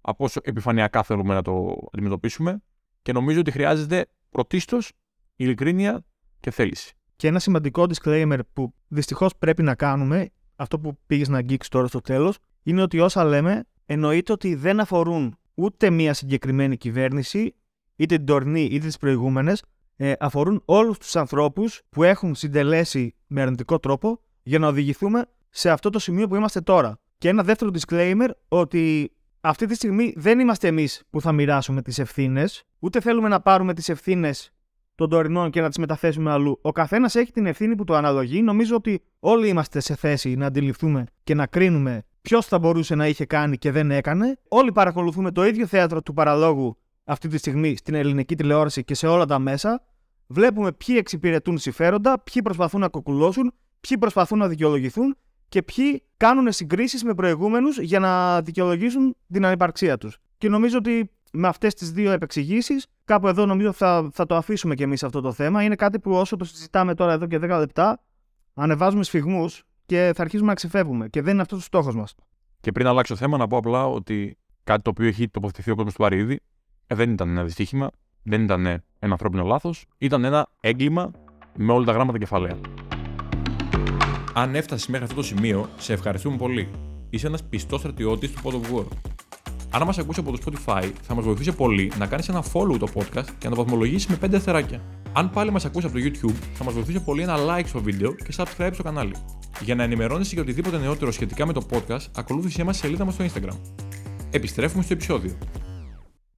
από 0.00 0.24
όσο 0.24 0.40
επιφανειακά 0.42 1.02
θέλουμε 1.02 1.34
να 1.34 1.42
το 1.42 1.76
αντιμετωπίσουμε 1.92 2.62
και 3.02 3.12
νομίζω 3.12 3.40
ότι 3.40 3.50
χρειάζεται 3.50 4.06
πρωτίστως 4.30 4.92
ειλικρίνεια 5.36 6.04
και 6.40 6.50
θέληση. 6.50 6.94
Και 7.22 7.28
ένα 7.28 7.38
σημαντικό 7.38 7.86
disclaimer 7.88 8.38
που 8.52 8.74
δυστυχώς 8.88 9.36
πρέπει 9.38 9.62
να 9.62 9.74
κάνουμε, 9.74 10.30
αυτό 10.56 10.78
που 10.78 10.98
πήγες 11.06 11.28
να 11.28 11.38
αγγίξεις 11.38 11.70
τώρα 11.70 11.86
στο 11.86 12.00
τέλος, 12.00 12.38
είναι 12.62 12.82
ότι 12.82 13.00
όσα 13.00 13.24
λέμε 13.24 13.64
εννοείται 13.86 14.32
ότι 14.32 14.54
δεν 14.54 14.80
αφορούν 14.80 15.36
ούτε 15.54 15.90
μία 15.90 16.14
συγκεκριμένη 16.14 16.76
κυβέρνηση, 16.76 17.54
είτε 17.96 18.16
την 18.16 18.26
τωρινή 18.26 18.64
είτε 18.64 18.86
τις 18.86 18.96
προηγούμενες, 18.96 19.62
ε, 19.96 20.12
αφορούν 20.18 20.62
όλους 20.64 20.98
τους 20.98 21.16
ανθρώπους 21.16 21.82
που 21.88 22.02
έχουν 22.02 22.34
συντελέσει 22.34 23.14
με 23.26 23.40
αρνητικό 23.40 23.78
τρόπο 23.78 24.20
για 24.42 24.58
να 24.58 24.68
οδηγηθούμε 24.68 25.24
σε 25.50 25.70
αυτό 25.70 25.90
το 25.90 25.98
σημείο 25.98 26.28
που 26.28 26.36
είμαστε 26.36 26.60
τώρα. 26.60 26.98
Και 27.18 27.28
ένα 27.28 27.42
δεύτερο 27.42 27.70
disclaimer 27.74 28.28
ότι 28.48 29.12
αυτή 29.40 29.66
τη 29.66 29.74
στιγμή 29.74 30.12
δεν 30.16 30.40
είμαστε 30.40 30.68
εμείς 30.68 31.02
που 31.10 31.20
θα 31.20 31.32
μοιράσουμε 31.32 31.82
τις 31.82 31.98
ευθύνες, 31.98 32.64
ούτε 32.78 33.00
θέλουμε 33.00 33.28
να 33.28 33.40
πάρουμε 33.40 33.74
τις 33.74 33.88
ευθύνες 33.88 34.52
των 35.02 35.18
τωρινών 35.18 35.50
και 35.50 35.60
να 35.60 35.68
τις 35.68 35.78
μεταθέσουμε 35.78 36.30
αλλού. 36.30 36.58
Ο 36.62 36.72
καθένας 36.72 37.14
έχει 37.14 37.32
την 37.32 37.46
ευθύνη 37.46 37.74
που 37.74 37.84
του 37.84 37.94
αναλογεί. 37.94 38.42
Νομίζω 38.42 38.76
ότι 38.76 39.02
όλοι 39.20 39.48
είμαστε 39.48 39.80
σε 39.80 39.96
θέση 39.96 40.34
να 40.34 40.46
αντιληφθούμε 40.46 41.04
και 41.24 41.34
να 41.34 41.46
κρίνουμε 41.46 42.02
ποιος 42.20 42.46
θα 42.46 42.58
μπορούσε 42.58 42.94
να 42.94 43.06
είχε 43.06 43.24
κάνει 43.24 43.58
και 43.58 43.70
δεν 43.70 43.90
έκανε. 43.90 44.38
Όλοι 44.48 44.72
παρακολουθούμε 44.72 45.30
το 45.30 45.46
ίδιο 45.46 45.66
θέατρο 45.66 46.02
του 46.02 46.12
παραλόγου 46.12 46.76
αυτή 47.04 47.28
τη 47.28 47.38
στιγμή 47.38 47.76
στην 47.76 47.94
ελληνική 47.94 48.36
τηλεόραση 48.36 48.84
και 48.84 48.94
σε 48.94 49.06
όλα 49.06 49.24
τα 49.24 49.38
μέσα. 49.38 49.82
Βλέπουμε 50.26 50.72
ποιοι 50.72 50.94
εξυπηρετούν 50.98 51.58
συμφέροντα, 51.58 52.22
ποιοι 52.22 52.42
προσπαθούν 52.42 52.80
να 52.80 52.88
κοκκουλώσουν, 52.88 53.52
ποιοι 53.80 53.98
προσπαθούν 53.98 54.38
να 54.38 54.48
δικαιολογηθούν 54.48 55.16
και 55.48 55.62
ποιοι 55.62 56.02
κάνουν 56.16 56.52
συγκρίσεις 56.52 57.04
με 57.04 57.14
προηγούμενους 57.14 57.78
για 57.78 57.98
να 57.98 58.42
δικαιολογήσουν 58.42 59.16
την 59.32 59.46
ανυπαρξία 59.46 59.98
τους. 59.98 60.18
Και 60.38 60.48
νομίζω 60.48 60.78
ότι 60.78 61.10
με 61.32 61.48
αυτές 61.48 61.74
τις 61.74 61.90
δύο 61.92 62.10
επεξηγήσεις, 62.10 62.86
κάπου 63.04 63.28
εδώ 63.28 63.46
νομίζω 63.46 63.72
θα, 63.72 64.10
θα 64.12 64.26
το 64.26 64.36
αφήσουμε 64.36 64.74
κι 64.74 64.82
εμείς 64.82 65.02
αυτό 65.02 65.20
το 65.20 65.32
θέμα. 65.32 65.62
Είναι 65.62 65.74
κάτι 65.74 65.98
που 65.98 66.12
όσο 66.12 66.36
το 66.36 66.44
συζητάμε 66.44 66.94
τώρα 66.94 67.12
εδώ 67.12 67.26
και 67.26 67.36
10 67.36 67.40
λεπτά, 67.40 68.00
ανεβάζουμε 68.54 69.04
σφιγμούς 69.04 69.62
και 69.86 70.12
θα 70.14 70.22
αρχίσουμε 70.22 70.48
να 70.48 70.54
ξεφεύγουμε. 70.54 71.08
Και 71.08 71.22
δεν 71.22 71.32
είναι 71.32 71.42
αυτός 71.42 71.58
ο 71.58 71.62
στόχος 71.62 71.94
μας. 71.94 72.14
Και 72.60 72.72
πριν 72.72 72.86
αλλάξω 72.86 73.16
θέμα, 73.16 73.36
να 73.36 73.46
πω 73.46 73.56
απλά 73.56 73.86
ότι 73.86 74.38
κάτι 74.64 74.82
το 74.82 74.90
οποίο 74.90 75.06
έχει 75.06 75.28
τοποθετηθεί 75.28 75.70
ο 75.70 75.74
κόσμος 75.74 75.94
του 75.94 76.00
Παρίδη 76.00 76.40
ε, 76.86 76.94
δεν 76.94 77.10
ήταν 77.10 77.28
ένα 77.28 77.44
δυστύχημα, 77.44 77.90
δεν 78.22 78.42
ήταν 78.42 78.66
ένα 78.66 78.82
ανθρώπινο 78.98 79.44
λάθος, 79.44 79.84
ήταν 79.98 80.24
ένα 80.24 80.46
έγκλημα 80.60 81.10
με 81.56 81.72
όλα 81.72 81.84
τα 81.84 81.92
γράμματα 81.92 82.18
κεφαλαία. 82.18 82.56
Αν 84.34 84.54
έφτασες 84.54 84.86
μέχρι 84.86 85.04
αυτό 85.04 85.16
το 85.16 85.22
σημείο, 85.22 85.68
σε 85.76 85.92
ευχαριστούμε 85.92 86.36
πολύ. 86.36 86.68
Είσαι 87.10 87.26
ένας 87.26 87.44
πιστός 87.44 87.80
στρατιώτης 87.80 88.32
του 88.32 88.40
Pod 88.44 88.52
of 88.52 88.76
War. 88.76 88.84
Αν 89.74 89.82
μας 89.86 89.98
ακούσει 89.98 90.20
από 90.20 90.32
το 90.32 90.38
Spotify, 90.44 90.90
θα 91.02 91.14
μας 91.14 91.24
βοηθήσει 91.24 91.52
πολύ 91.52 91.92
να 91.98 92.06
κάνεις 92.06 92.28
ένα 92.28 92.44
follow 92.52 92.78
το 92.78 92.88
podcast 92.94 93.26
και 93.38 93.48
να 93.48 93.54
το 93.54 93.62
βαθμολογήσεις 93.62 94.06
με 94.06 94.18
5 94.26 94.34
αστεράκια. 94.34 94.82
Αν 95.12 95.30
πάλι 95.30 95.50
μας 95.50 95.64
ακούσει 95.64 95.86
από 95.86 95.98
το 95.98 96.04
YouTube, 96.04 96.34
θα 96.54 96.64
μας 96.64 96.74
βοηθήσει 96.74 97.04
πολύ 97.04 97.22
ένα 97.22 97.36
like 97.38 97.66
στο 97.66 97.80
βίντεο 97.80 98.14
και 98.14 98.34
subscribe 98.36 98.70
στο 98.72 98.82
κανάλι. 98.82 99.14
Για 99.60 99.74
να 99.74 99.82
ενημερώνεσαι 99.82 100.34
για 100.34 100.42
οτιδήποτε 100.42 100.78
νεότερο 100.78 101.10
σχετικά 101.10 101.46
με 101.46 101.52
το 101.52 101.66
podcast, 101.70 102.06
ακολούθησέ 102.16 102.64
μας 102.64 102.76
στη 102.76 102.86
σελίδα 102.86 103.04
μας 103.04 103.14
στο 103.14 103.24
Instagram. 103.24 103.56
Επιστρέφουμε 104.30 104.82
στο 104.82 104.92
επεισόδιο. 104.92 105.38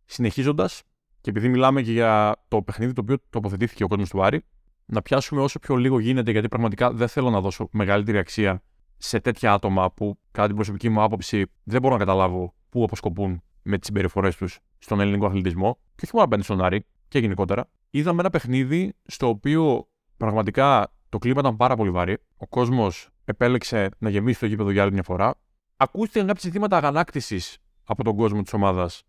Συνεχίζοντας, 0.05 0.83
και 1.21 1.31
επειδή 1.31 1.49
μιλάμε 1.49 1.83
και 1.83 1.93
για 1.93 2.37
το 2.49 2.63
παιχνίδι 2.63 2.93
το 2.93 3.01
οποίο 3.01 3.17
τοποθετήθηκε 3.31 3.85
ο 3.85 3.89
κόσμος 3.89 4.09
του 4.09 4.25
Άρη, 4.25 4.45
να 4.87 5.03
πιάσουμε 5.03 5.41
όσο 5.41 5.59
πιο 5.59 5.77
λίγο 5.77 5.99
γίνεται, 5.99 6.31
γιατί 6.31 6.49
πραγματικά 6.49 6.93
δεν 6.93 7.09
θέλω 7.09 7.31
να 7.31 7.41
δώσω 7.41 7.69
μεγαλύτερη 7.73 8.19
αξία 8.19 8.63
σε 8.99 9.21
τέτοια 9.21 9.53
άτομα 9.53 9.91
που, 9.91 10.19
κατά 10.31 10.47
την 10.47 10.57
προσωπική 10.57 10.89
μου 10.89 11.03
άποψη, 11.03 11.47
δεν 11.63 11.81
μπορώ 11.81 11.95
να 11.95 12.01
καταλάβω 12.01 12.55
πού 12.69 12.85
αποσκοπούν 12.85 13.43
με 13.63 13.79
τις 13.79 13.87
συμπεριφορές 13.87 14.37
τους 14.37 14.59
στον 14.79 15.01
ελληνικό 15.01 15.27
αθλητισμό, 15.27 15.79
και 15.95 16.01
όχι 16.05 16.11
μόνο 16.13 16.25
απέναντι 16.27 16.47
στον 16.47 16.65
Άρη, 16.65 16.87
και 17.09 17.19
γενικότερα. 17.19 17.71
Είδαμε 17.91 18.21
ένα 18.21 18.31
παιχνίδι 18.31 18.95
στο 19.03 19.29
οποίο 19.29 19.89
πραγματικά 20.17 20.93
το 21.09 21.19
κλίμα 21.19 21.41
ήταν 21.41 21.57
πάρα 21.57 21.77
πολύ 21.77 21.91
βαρύ. 21.91 22.19
Ο 22.37 22.47
κόσμος 22.47 23.09
επέλεξε 23.25 23.89
να 23.99 24.09
γεμίσει 24.09 24.41
το 24.41 24.47
γήπεδο 24.47 24.71
για 24.71 24.83
άλλη 24.83 24.93
μια 24.93 25.03
φορά. 25.03 25.35
Ακούστηκαν 25.77 26.27
κάποια 26.27 26.41
ζητήματα 26.45 26.77
αγανάκτησης 26.77 27.59
από 27.85 28.05
τον 28.05 28.17
κόσμο 28.17 28.43
της 28.43 28.53
ομάδας, 28.53 29.03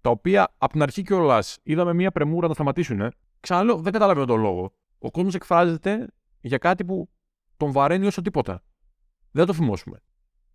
τα 0.00 0.10
οποία 0.10 0.54
από 0.58 0.72
την 0.72 0.82
αρχή 0.82 1.02
κιόλας 1.02 1.58
είδαμε 1.62 1.94
μια 1.94 2.10
πρεμούρα 2.10 2.48
να 2.48 2.54
σταματήσουν. 2.54 3.00
Ε. 3.00 3.08
Ξαναλέω, 3.40 3.76
δεν 3.76 3.92
καταλαβαίνω 3.92 4.26
τον 4.26 4.40
λόγο. 4.40 4.72
Ο 4.98 5.10
κόσμος 5.10 5.34
εκφράζεται 5.34 6.06
για 6.40 6.58
κάτι 6.58 6.84
που 6.84 7.08
τον 7.56 7.72
βαραίνει 7.72 8.06
όσο 8.06 8.22
τίποτα. 8.22 8.62
Δεν 9.32 9.46
το 9.46 9.52
θυμώσουμε. 9.52 9.98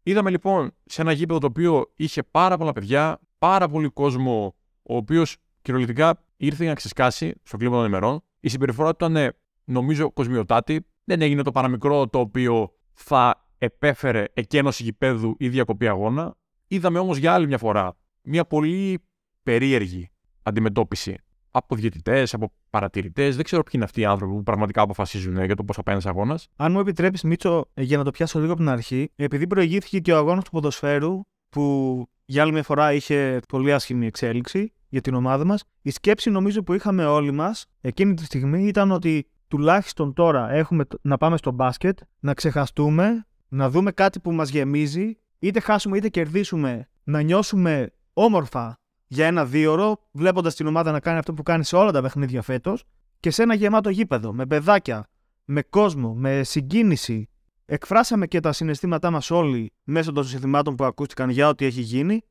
Είδαμε 0.04 0.30
λοιπόν 0.30 0.72
σε 0.86 1.02
ένα 1.02 1.12
γήπεδο 1.12 1.40
το 1.40 1.48
οποίο 1.48 1.92
είχε 1.96 2.24
πάρα 2.24 2.58
πολλά 2.58 2.74
παιδιά, 2.74 3.20
πάρα 3.38 3.68
πολύ 3.70 3.88
κόσμο, 3.88 4.56
ο 4.84 4.96
οποίος 4.96 5.38
κυριολεκτικά 5.62 6.24
ήρθε 6.38 6.58
για 6.58 6.70
να 6.72 6.76
ξεσκάσει 6.76 7.34
στο 7.44 7.58
κλίμα 7.58 7.76
των 7.76 7.86
ημερών. 7.86 8.22
Η 8.40 8.50
συμπεριφορά 8.50 8.96
του 8.96 9.06
ήταν, 9.06 9.34
νομίζω, 9.64 10.12
κοσμιοτάτη. 10.12 10.86
Δεν 11.04 11.22
έγινε 11.22 11.42
το 11.42 11.52
παραμικρό 11.52 12.08
το 12.08 12.20
οποίο 12.20 12.72
θα 12.94 13.48
επέφερε 13.58 14.26
εκένωση 14.34 14.84
γηπέδου 14.84 15.36
ή 15.40 15.50
διακοπή 15.50 15.88
αγώνα. 15.88 16.36
Είδαμε 16.68 17.00
όμως 17.00 17.18
για 17.18 17.34
άλλη 17.34 17.48
μια 17.48 17.58
φορά 17.58 17.98
μια 18.22 18.46
πολύ 18.46 19.04
περίεργη 19.44 20.10
αντιμετώπιση 20.44 21.18
από 21.52 21.76
διαιτητές, 21.76 22.34
από 22.34 22.52
παρατηρητές. 22.70 23.36
Δεν 23.36 23.44
ξέρω 23.44 23.64
ποιοι 23.64 23.72
είναι 23.76 23.84
αυτοί 23.84 24.02
οι 24.02 24.06
άνθρωποι 24.06 24.34
που 24.34 24.44
πραγματικά 24.44 24.82
αποφασίζουν 24.82 25.44
για 25.44 25.56
το 25.56 25.64
πώς 25.64 25.76
θα 25.76 25.84
πάει 25.84 25.96
ένα 25.96 26.10
αγώνας. 26.10 26.48
Αν 26.56 26.72
μου 26.72 26.80
επιτρέπεις, 26.80 27.24
Μίτσο, 27.24 27.70
για 27.74 27.98
να 27.98 28.04
το 28.04 28.12
πιάσω 28.12 28.40
λίγο 28.40 28.52
από 28.52 28.62
την 28.62 28.70
αρχή, 28.70 29.12
επειδή 29.16 29.48
προηγήθηκε 29.48 30.00
και 30.00 30.14
ο 30.14 30.18
αγώνας 30.18 30.44
του 30.44 30.52
ποδοσφαίρου, 30.52 31.22
που 31.50 32.06
για 32.26 32.42
άλλη 32.42 32.52
μια 32.52 32.64
φορά 32.64 32.94
είχε 32.94 33.40
πολύ 33.48 33.74
άσχημη 33.74 34.06
εξέλιξη 34.06 34.74
για 34.90 35.02
την 35.02 35.14
ομάδα 35.14 35.46
μας, 35.46 35.64
η 35.82 35.90
σκέψη 35.90 36.30
νομίζω 36.30 36.64
που 36.64 36.74
είχαμε 36.74 37.06
όλοι 37.06 37.32
μας 37.32 37.66
εκείνη 37.82 38.14
τη 38.14 38.26
στιγμή 38.26 38.68
ήταν 38.68 38.92
ότι 38.92 39.28
τουλάχιστον 39.48 40.14
τώρα 40.14 40.52
έχουμε 40.52 40.86
να 41.02 41.18
πάμε 41.18 41.38
στο 41.38 41.52
μπάσκετ, 41.52 42.00
να 42.20 42.34
ξεχαστούμε, 42.34 43.26
να 43.48 43.70
δούμε 43.70 43.92
κάτι 43.92 44.20
που 44.20 44.32
μας 44.32 44.50
γεμίζει, 44.50 45.18
είτε 45.40 45.60
χάσουμε 45.60 45.98
είτε 45.98 46.10
κερδίσουμε, 46.10 46.88
να 47.04 47.22
νιώσουμε 47.22 47.92
όμορφα 48.14 48.80
για 49.08 49.26
ένα 49.26 49.46
δίωρο, 49.46 50.00
βλέποντας 50.12 50.56
την 50.56 50.68
ομάδα 50.68 50.92
να 50.92 51.00
κάνει 51.00 51.18
αυτό 51.18 51.34
που 51.34 51.44
κάνει 51.44 51.64
σε 51.64 51.76
όλα 51.76 51.92
τα 51.92 52.02
παιχνίδια 52.02 52.42
φέτος 52.42 52.84
και 53.20 53.32
σε 53.32 53.44
ένα 53.44 53.54
γεμάτο 53.54 53.90
γήπεδο, 53.90 54.34
με 54.34 54.46
παιδάκια, 54.46 55.10
με 55.46 55.62
κόσμο, 55.62 56.14
με 56.14 56.44
συγκίνηση. 56.44 57.30
Εκφράσαμε 57.66 58.28
και 58.28 58.40
τα 58.40 58.52
συναισθήματά 58.52 59.12
μας 59.12 59.32
όλοι 59.32 59.72
μέσω 59.84 60.12
των 60.12 60.24
συνθημάτων 60.24 60.76
που 60.76 60.84
ακούστηκαν 60.84 61.30
για 61.30 61.48
ό,τι 61.48 61.66
έχει 61.66 61.82
γίνει. 61.82 62.22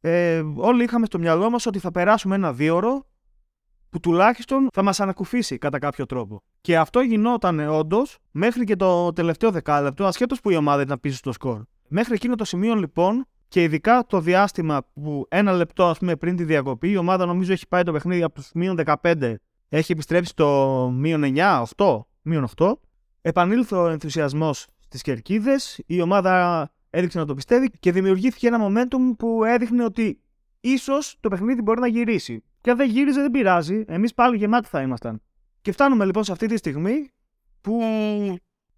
Ε, 0.00 0.42
όλοι 0.56 0.84
είχαμε 0.84 1.06
στο 1.06 1.18
μυαλό 1.18 1.50
μας 1.50 1.66
ότι 1.66 1.78
θα 1.78 1.90
περάσουμε 1.90 2.34
ένα 2.34 2.52
δίωρο 2.52 3.06
που 3.90 4.00
τουλάχιστον 4.00 4.68
θα 4.72 4.82
μας 4.82 5.00
ανακουφίσει 5.00 5.58
κατά 5.58 5.78
κάποιο 5.78 6.06
τρόπο. 6.06 6.42
Και 6.60 6.78
αυτό 6.78 7.00
γινόταν 7.00 7.60
όντως 7.60 8.18
μέχρι 8.30 8.64
και 8.64 8.76
το 8.76 9.12
τελευταίο 9.12 9.50
δεκάλεπτο, 9.50 10.04
ασχέτως 10.04 10.40
που 10.40 10.50
η 10.50 10.56
ομάδα 10.56 10.82
ήταν 10.82 11.00
πίσω 11.00 11.16
στο 11.16 11.32
σκορ. 11.32 11.62
Μέχρι 11.88 12.14
εκείνο 12.14 12.34
το 12.34 12.44
σημείο 12.44 12.74
λοιπόν 12.74 13.26
και 13.50 13.62
ειδικά 13.62 14.06
το 14.06 14.20
διάστημα 14.20 14.82
που 14.94 15.26
ένα 15.28 15.52
λεπτό 15.52 15.86
ας 15.86 15.98
πούμε, 15.98 16.16
πριν 16.16 16.36
τη 16.36 16.44
διακοπή, 16.44 16.90
η 16.90 16.96
ομάδα 16.96 17.26
νομίζω 17.26 17.52
έχει 17.52 17.68
πάει 17.68 17.82
το 17.82 17.92
παιχνίδι 17.92 18.22
από 18.22 18.34
τους 18.34 18.50
μείον 18.54 18.78
15, 19.02 19.34
έχει 19.68 19.92
επιστρέψει 19.92 20.34
το 20.34 20.46
μείον 20.90 21.22
9, 21.24 21.62
8, 21.76 22.00
μείον 22.22 22.48
8. 22.56 22.72
Επανήλθε 23.20 23.76
ο 23.76 23.88
ενθουσιασμός 23.88 24.66
στις 24.78 25.02
κερκίδες, 25.02 25.82
η 25.86 26.00
ομάδα 26.00 26.68
έδειξε 26.90 27.18
να 27.18 27.24
το 27.24 27.34
πιστεύει 27.34 27.70
και 27.80 27.92
δημιουργήθηκε 27.92 28.46
ένα 28.46 28.58
momentum 28.66 29.16
που 29.18 29.44
έδειχνε 29.44 29.84
ότι 29.84 30.20
ίσως 30.60 31.16
το 31.20 31.28
παιχνίδι 31.28 31.62
μπορεί 31.62 31.80
να 31.80 31.86
γυρίσει. 31.86 32.44
Και 32.60 32.70
αν 32.70 32.76
δεν 32.76 32.88
γύριζε, 32.88 33.20
δεν 33.20 33.30
πειράζει. 33.30 33.84
Εμείς 33.86 34.14
πάλι 34.14 34.36
γεμάτοι 34.36 34.68
θα 34.68 34.80
ήμασταν. 34.80 35.22
Και 35.60 35.72
φτάνουμε 35.72 36.04
λοιπόν 36.04 36.24
σε 36.24 36.32
αυτή 36.32 36.46
τη 36.46 36.56
στιγμή 36.56 37.10
που 37.60 37.80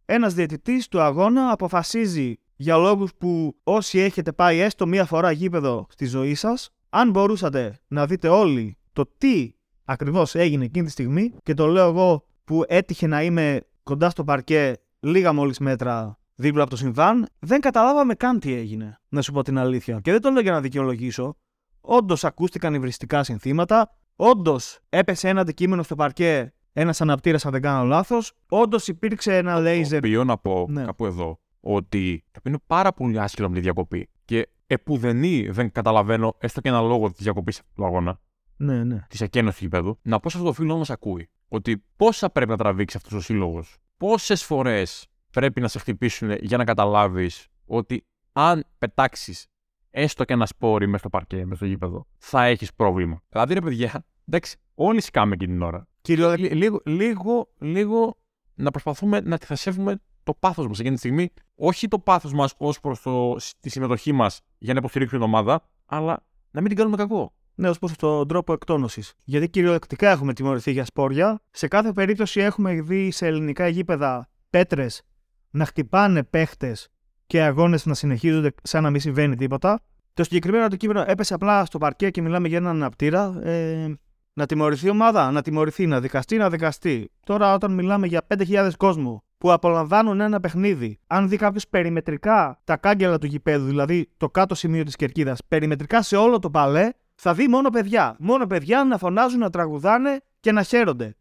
ένας 0.05 0.35
διαιτητής 0.35 0.89
του 0.89 1.01
αγώνα 1.01 1.51
αποφασίζει 1.51 2.37
για 2.63 2.77
λόγους 2.77 3.15
που 3.19 3.57
όσοι 3.63 3.99
έχετε 3.99 4.33
πάει 4.33 4.59
έστω 4.59 4.87
μία 4.87 5.05
φορά 5.05 5.31
γήπεδο 5.31 5.87
στη 5.91 6.07
ζωή 6.07 6.35
σας, 6.35 6.71
αν 6.91 7.11
μπορούσατε 7.11 7.81
να 7.89 8.07
δείτε 8.07 8.29
όλοι 8.29 8.79
το 8.93 9.11
τι 9.19 9.53
ακριβώς 9.85 10.35
έγινε 10.35 10.65
εκείνη 10.65 10.85
τη 10.85 10.91
στιγμή, 10.91 11.35
και 11.43 11.55
το 11.55 11.67
λέω 11.67 11.89
εγώ 11.89 12.25
που 12.45 12.65
έτυχε 12.67 13.07
να 13.07 13.23
είμαι 13.23 13.61
κοντά 13.83 14.11
στο 14.11 14.25
παρκέ 14.25 14.73
λίγα 15.01 15.33
μόλις 15.33 15.59
μέτρα 15.59 16.19
δίπλα 16.35 16.63
από 16.63 16.71
το 16.71 16.77
συμβάν, 16.77 17.27
δεν 17.39 17.61
καταλάβαμε 17.61 18.15
καν 18.15 18.41
τι 18.41 18.53
έγινε, 18.53 18.99
να 19.09 19.23
σου 19.23 19.33
πω 19.33 19.43
την 19.43 19.59
αλήθεια. 19.59 20.01
Και 20.03 20.11
δεν 20.11 20.21
το 20.21 20.31
λέω 20.31 20.43
για 20.43 20.53
να 20.53 20.61
δικαιολογήσω. 20.61 21.37
Όντως 21.81 22.25
ακούστηκαν 22.25 22.75
υβριστικά 22.75 23.25
συνθήματα, 23.25 23.97
όντως 24.17 24.79
έπεσε 24.89 25.29
ένα 25.29 25.41
αντικείμενο 25.41 25.83
στο 25.83 25.95
παρκέ 25.95 26.53
ένας 26.73 27.01
αναπτήρας, 27.01 27.47
αν 27.47 27.53
δεν 27.53 27.63
κάνω 27.63 27.85
λάθος. 27.85 28.33
Όντως 28.49 28.89
υπήρξε 28.89 29.37
ένα 29.37 29.61
λέιζερ. 29.61 30.01
Το 30.01 30.07
οποίο 30.07 30.25
να 30.25 30.39
πω 30.39 30.67
ναι. 30.69 30.85
κάπου 30.85 31.07
εδώ 31.07 31.41
ότι 31.63 32.25
είναι 32.43 32.59
πάρα 32.67 32.93
πολύ 32.93 33.21
άσχημο 33.21 33.49
με 33.49 33.55
τη 33.55 33.61
διακοπή 33.61 34.09
και 34.25 34.49
επουδενή 34.67 35.49
δεν 35.51 35.73
καταλαβαίνω 35.73 36.37
έστω 36.39 36.61
και 36.61 36.69
ένα 36.69 36.81
λόγο 36.81 37.11
της 37.11 37.23
διακοπής 37.23 37.63
του 37.75 37.85
αγώνα. 37.85 38.21
Ναι, 38.57 38.85
ναι. 38.85 39.07
Της 39.09 39.23
ακένωση 39.23 39.59
του 39.59 39.65
γηπέδου. 39.65 39.99
Να 40.03 40.21
πω 40.21 40.31
σε 40.31 40.37
αυτό 40.37 40.49
το 40.49 40.55
φίλο 40.55 40.73
να 40.73 40.79
μας 40.79 40.91
ακούει 40.91 41.31
ότι 41.49 41.85
πόσα 41.97 42.31
πρέπει 42.31 42.51
να 42.51 42.57
τραβήξει 42.57 42.97
αυτός 42.97 43.13
ο 43.13 43.21
σύλλογος, 43.21 43.77
πόσες 43.97 44.45
φορές 44.45 45.07
πρέπει 45.31 45.61
να 45.61 45.69
σε 45.69 45.79
χτυπήσουν 45.79 46.31
για 46.31 46.57
να 46.57 46.65
καταλάβεις 46.65 47.49
ότι 47.65 48.07
αν 48.33 48.65
πετάξεις 48.79 49.47
έστω 49.91 50.25
και 50.25 50.33
ένα 50.33 50.47
σπόρι 50.47 50.87
μέσα 50.87 50.99
στο 50.99 51.09
παρκέ, 51.09 51.37
μέσα 51.37 51.55
στο 51.55 51.67
γήπεδο, 51.67 52.07
θα 52.19 52.45
έχεις 52.45 52.75
πρόβλημα. 52.75 53.23
Δηλαδή, 53.29 53.55
ρε 53.55 53.61
παιδιά, 53.61 54.05
εντάξει, 54.29 54.57
όλοι 54.75 55.01
σκάμε 55.01 55.35
εκείνη 55.35 55.53
την 55.53 55.63
ώρα. 55.63 55.87
Κύριο... 56.01 56.35
Λίγο, 56.35 56.81
λίγο, 56.85 57.53
λίγο 57.59 58.19
να 58.55 58.71
προσπαθούμε 58.71 59.21
να 59.21 59.35
αντιθασεύουμε 59.35 60.01
το 60.23 60.35
πάθος 60.35 60.67
μας 60.67 60.79
εκείνη 60.79 60.95
τη 60.95 61.01
στιγμή. 61.01 61.31
Όχι 61.55 61.89
το 61.89 61.99
πάθος 61.99 62.33
μας 62.33 62.55
ως 62.57 62.81
προς 62.81 63.55
τη 63.61 63.71
συμμετοχή 63.71 64.13
μας 64.13 64.41
για 64.59 64.73
να 64.73 64.79
υποστηρίξουμε 64.79 65.21
την 65.21 65.29
ομάδα, 65.29 65.69
αλλά 65.87 66.25
να 66.51 66.61
μην 66.61 66.69
την 66.69 66.79
κάνουμε 66.79 66.97
κακό. 66.97 67.33
Ναι, 67.55 67.69
ως 67.69 67.79
προς 67.79 67.97
τον 67.97 68.29
τρόπο 68.29 68.53
εκτόνωσης. 68.53 69.13
Γιατί 69.25 69.49
κυριολεκτικά 69.49 70.11
έχουμε 70.11 70.33
τιμωρηθεί 70.33 70.71
για 70.71 70.85
σπόρια. 70.85 71.41
Σε 71.51 71.69
κάθε 71.69 71.93
περίπτωση 71.93 72.41
έχουμε 72.41 72.81
δει 72.81 73.11
σε 73.11 73.27
ελληνικά 73.27 73.69
γήπεδα 73.69 74.29
πέτρες 74.51 75.03
να 75.51 75.65
χτυπάνε 75.65 76.23
παίχτες 76.23 76.89
και 77.27 77.43
αγώνες 77.43 77.87
να 77.87 77.95
συνεχίζονται 77.95 78.55
σαν 78.63 78.83
να 78.83 78.91
μην 78.91 79.01
συμβαίνει 79.01 79.37
τίποτα. 79.37 79.81
Το 80.15 80.25
συγκεκριμένο 80.25 80.65
αντικείμενο 80.65 81.05
έπεσε 81.07 81.35
απλά 81.35 81.65
στο 81.65 81.79
παρκέ 81.79 82.11
και 82.11 82.23
μιλάμε 82.23 82.49
για 82.49 82.57
έναν 82.57 82.77
αναπτήρα. 82.77 83.41
Ε, 83.43 83.95
Να 84.35 84.47
τιμωρηθεί 84.47 84.87
η 84.87 84.91
ομάδα, 84.91 85.31
να 85.31 85.43
τιμωρηθεί, 85.43 85.87
να 85.87 86.01
δικαστεί, 86.01 86.37
να 86.37 86.51
δικαστεί. 86.51 87.11
Τώρα, 87.27 87.55
όταν 87.55 87.75
μιλάμε 87.75 88.07
για 88.07 88.27
5.000 88.27 88.71
κόσμο 88.77 89.23
που 89.43 89.53
απολαμβάνουν 89.53 90.21
ένα 90.21 90.41
παιχνίδι, 90.41 90.99
αν 91.07 91.29
δει 91.29 91.37
κάποιος 91.37 91.69
περιμετρικά 91.69 92.61
τα 92.65 92.77
κάγκελα 92.77 93.19
του 93.19 93.27
γηπέδου, 93.27 93.67
δηλαδή 93.67 94.09
το 94.17 94.31
κάτω 94.31 94.55
σημείο 94.55 94.85
της 94.85 94.97
κερκίδας, 94.97 95.39
περιμετρικά 95.49 96.03
σε 96.03 96.17
όλο 96.17 96.39
το 96.39 96.51
παλέ, 96.51 96.89
θα 97.15 97.35
δει 97.35 97.49
μόνο 97.49 97.71
παιδιά. 97.71 98.17
Μόνο 98.19 98.47
παιδιά 98.47 98.85
να 98.85 98.99
φωνάζουν, 98.99 99.39
να 99.39 99.51
τραγουδάνε 99.51 100.21
και 100.41 100.53
να 100.53 100.63
χαίρονται. 100.63 101.17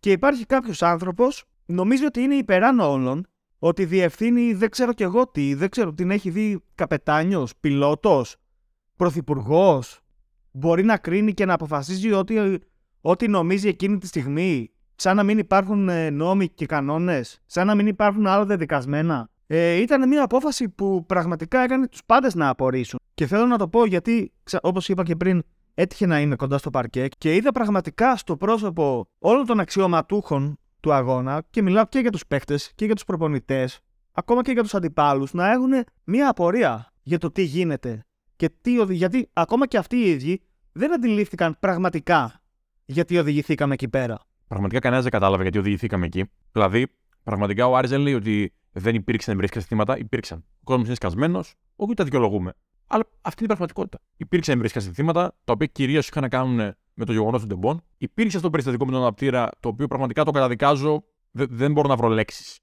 Και 0.00 0.10
υπάρχει 0.10 0.46
κάποιος 0.46 0.82
άνθρωπος, 0.82 1.44
νομίζει 1.66 2.04
ότι 2.04 2.20
είναι 2.20 2.34
υπεράνω 2.34 2.92
όλων, 2.92 3.26
ότι 3.58 3.84
διευθύνει 3.84 4.52
δεν 4.52 4.70
ξέρω 4.70 4.92
κι 4.92 5.02
εγώ 5.02 5.28
τι, 5.28 5.54
δεν 5.54 5.68
ξέρω 5.68 5.92
την 5.92 6.10
έχει 6.10 6.30
δει 6.30 6.62
καπετάνιος, 6.74 7.56
πιλότος, 7.60 8.36
πρωθυπουργός. 8.96 10.00
Μπορεί 10.50 10.84
να 10.84 10.96
κρίνει 10.96 11.34
και 11.34 11.44
να 11.44 11.54
αποφασίζει 11.54 12.12
ότι, 12.12 12.60
ότι 13.00 13.28
νομίζει 13.28 13.68
εκείνη 13.68 13.98
τη 13.98 14.06
στιγμή, 14.06 14.71
σαν 15.02 15.16
να 15.16 15.22
μην 15.22 15.38
υπάρχουν 15.38 15.88
ε, 15.88 16.10
νόμοι 16.10 16.48
και 16.48 16.66
κανόνες, 16.66 17.40
σαν 17.46 17.66
να 17.66 17.74
μην 17.74 17.86
υπάρχουν 17.86 18.26
άλλα 18.26 18.44
δεδικασμένα. 18.44 19.28
Ε, 19.46 19.74
ήταν 19.74 20.08
μια 20.08 20.22
απόφαση 20.22 20.68
που 20.68 21.04
πραγματικά 21.06 21.60
έκανε 21.60 21.88
τους 21.88 22.00
πάντες 22.06 22.34
να 22.34 22.48
απορρίσουν. 22.48 22.98
Και 23.14 23.26
θέλω 23.26 23.46
να 23.46 23.58
το 23.58 23.68
πω 23.68 23.84
γιατί, 23.86 24.32
όπως 24.60 24.88
είπα 24.88 25.02
και 25.02 25.16
πριν, 25.16 25.42
έτυχε 25.74 26.06
να 26.06 26.20
είμαι 26.20 26.36
κοντά 26.36 26.58
στο 26.58 26.70
παρκέ 26.70 27.08
και 27.18 27.34
είδα 27.34 27.52
πραγματικά 27.52 28.16
στο 28.16 28.36
πρόσωπο 28.36 29.04
όλων 29.18 29.46
των 29.46 29.60
αξιωματούχων 29.60 30.58
του 30.80 30.92
αγώνα 30.92 31.42
και 31.50 31.62
μιλάω 31.62 31.86
και 31.86 31.98
για 31.98 32.10
τους 32.10 32.26
παίχτε 32.26 32.58
και 32.74 32.84
για 32.84 32.94
τους 32.94 33.04
προπονητές, 33.04 33.80
ακόμα 34.12 34.42
και 34.42 34.52
για 34.52 34.62
τους 34.62 34.74
αντιπάλους, 34.74 35.32
να 35.32 35.50
έχουν 35.50 35.70
μια 36.04 36.28
απορία 36.28 36.92
για 37.02 37.18
το 37.18 37.30
τι 37.30 37.42
γίνεται. 37.42 38.04
Και 38.36 38.50
τι 38.60 38.78
οδη... 38.78 38.94
Γιατί 38.94 39.28
ακόμα 39.32 39.66
και 39.66 39.78
αυτοί 39.78 39.96
οι 39.96 40.10
ίδιοι 40.10 40.42
δεν 40.72 40.92
αντιλήφθηκαν 40.92 41.56
πραγματικά 41.60 42.42
γιατί 42.84 43.18
οδηγηθήκαμε 43.18 43.74
εκεί 43.74 43.88
πέρα. 43.88 44.18
Πραγματικά 44.52 44.80
κανένας 44.80 45.02
δεν 45.02 45.12
κατάλαβε 45.12 45.42
γιατί 45.42 45.58
οδηγηθήκαμε 45.58 46.06
εκεί. 46.06 46.30
Δηλαδή, 46.52 46.86
πραγματικά 47.22 47.66
ο 47.66 47.76
Άρης 47.76 47.90
δεν 47.90 48.00
λέει 48.00 48.14
ότι 48.14 48.52
δεν 48.72 48.94
υπήρξαν 48.94 49.34
εμπειρίε 49.34 49.62
θύματα, 49.62 49.98
υπήρξαν. 49.98 50.38
Ο 50.38 50.64
κόσμος 50.64 50.86
είναι 50.86 50.94
σκασμένος, 50.94 51.54
όχι 51.76 51.94
τα 51.94 52.04
δικαιολογούμε. 52.04 52.52
Αλλά 52.86 53.04
αυτή 53.20 53.44
είναι 53.44 53.52
η 53.52 53.56
πραγματικότητα. 53.56 53.98
Υπήρξαν 54.16 54.54
εμπειρίε 54.54 54.80
θύματα, 54.92 55.36
τα 55.44 55.52
οποία 55.52 55.66
κυρίως 55.66 56.08
είχαν 56.08 56.22
να 56.22 56.28
κάνουν 56.28 56.56
με 56.94 57.04
το 57.04 57.12
γεγονός 57.12 57.40
του 57.40 57.46
Ντεμπόν. 57.46 57.82
Υπήρξε 57.98 58.36
αυτό 58.36 58.46
το 58.46 58.50
περιστατικό 58.50 58.84
με 58.84 58.92
τον 58.92 59.00
αναπτήρα, 59.00 59.50
το 59.60 59.68
οποίο 59.68 59.86
πραγματικά 59.86 60.24
το 60.24 60.30
καταδικάζω. 60.30 61.04
δεν 61.30 61.72
μπορώ 61.72 61.88
να 61.88 61.96
βρω 61.96 62.08
λέξεις. 62.08 62.58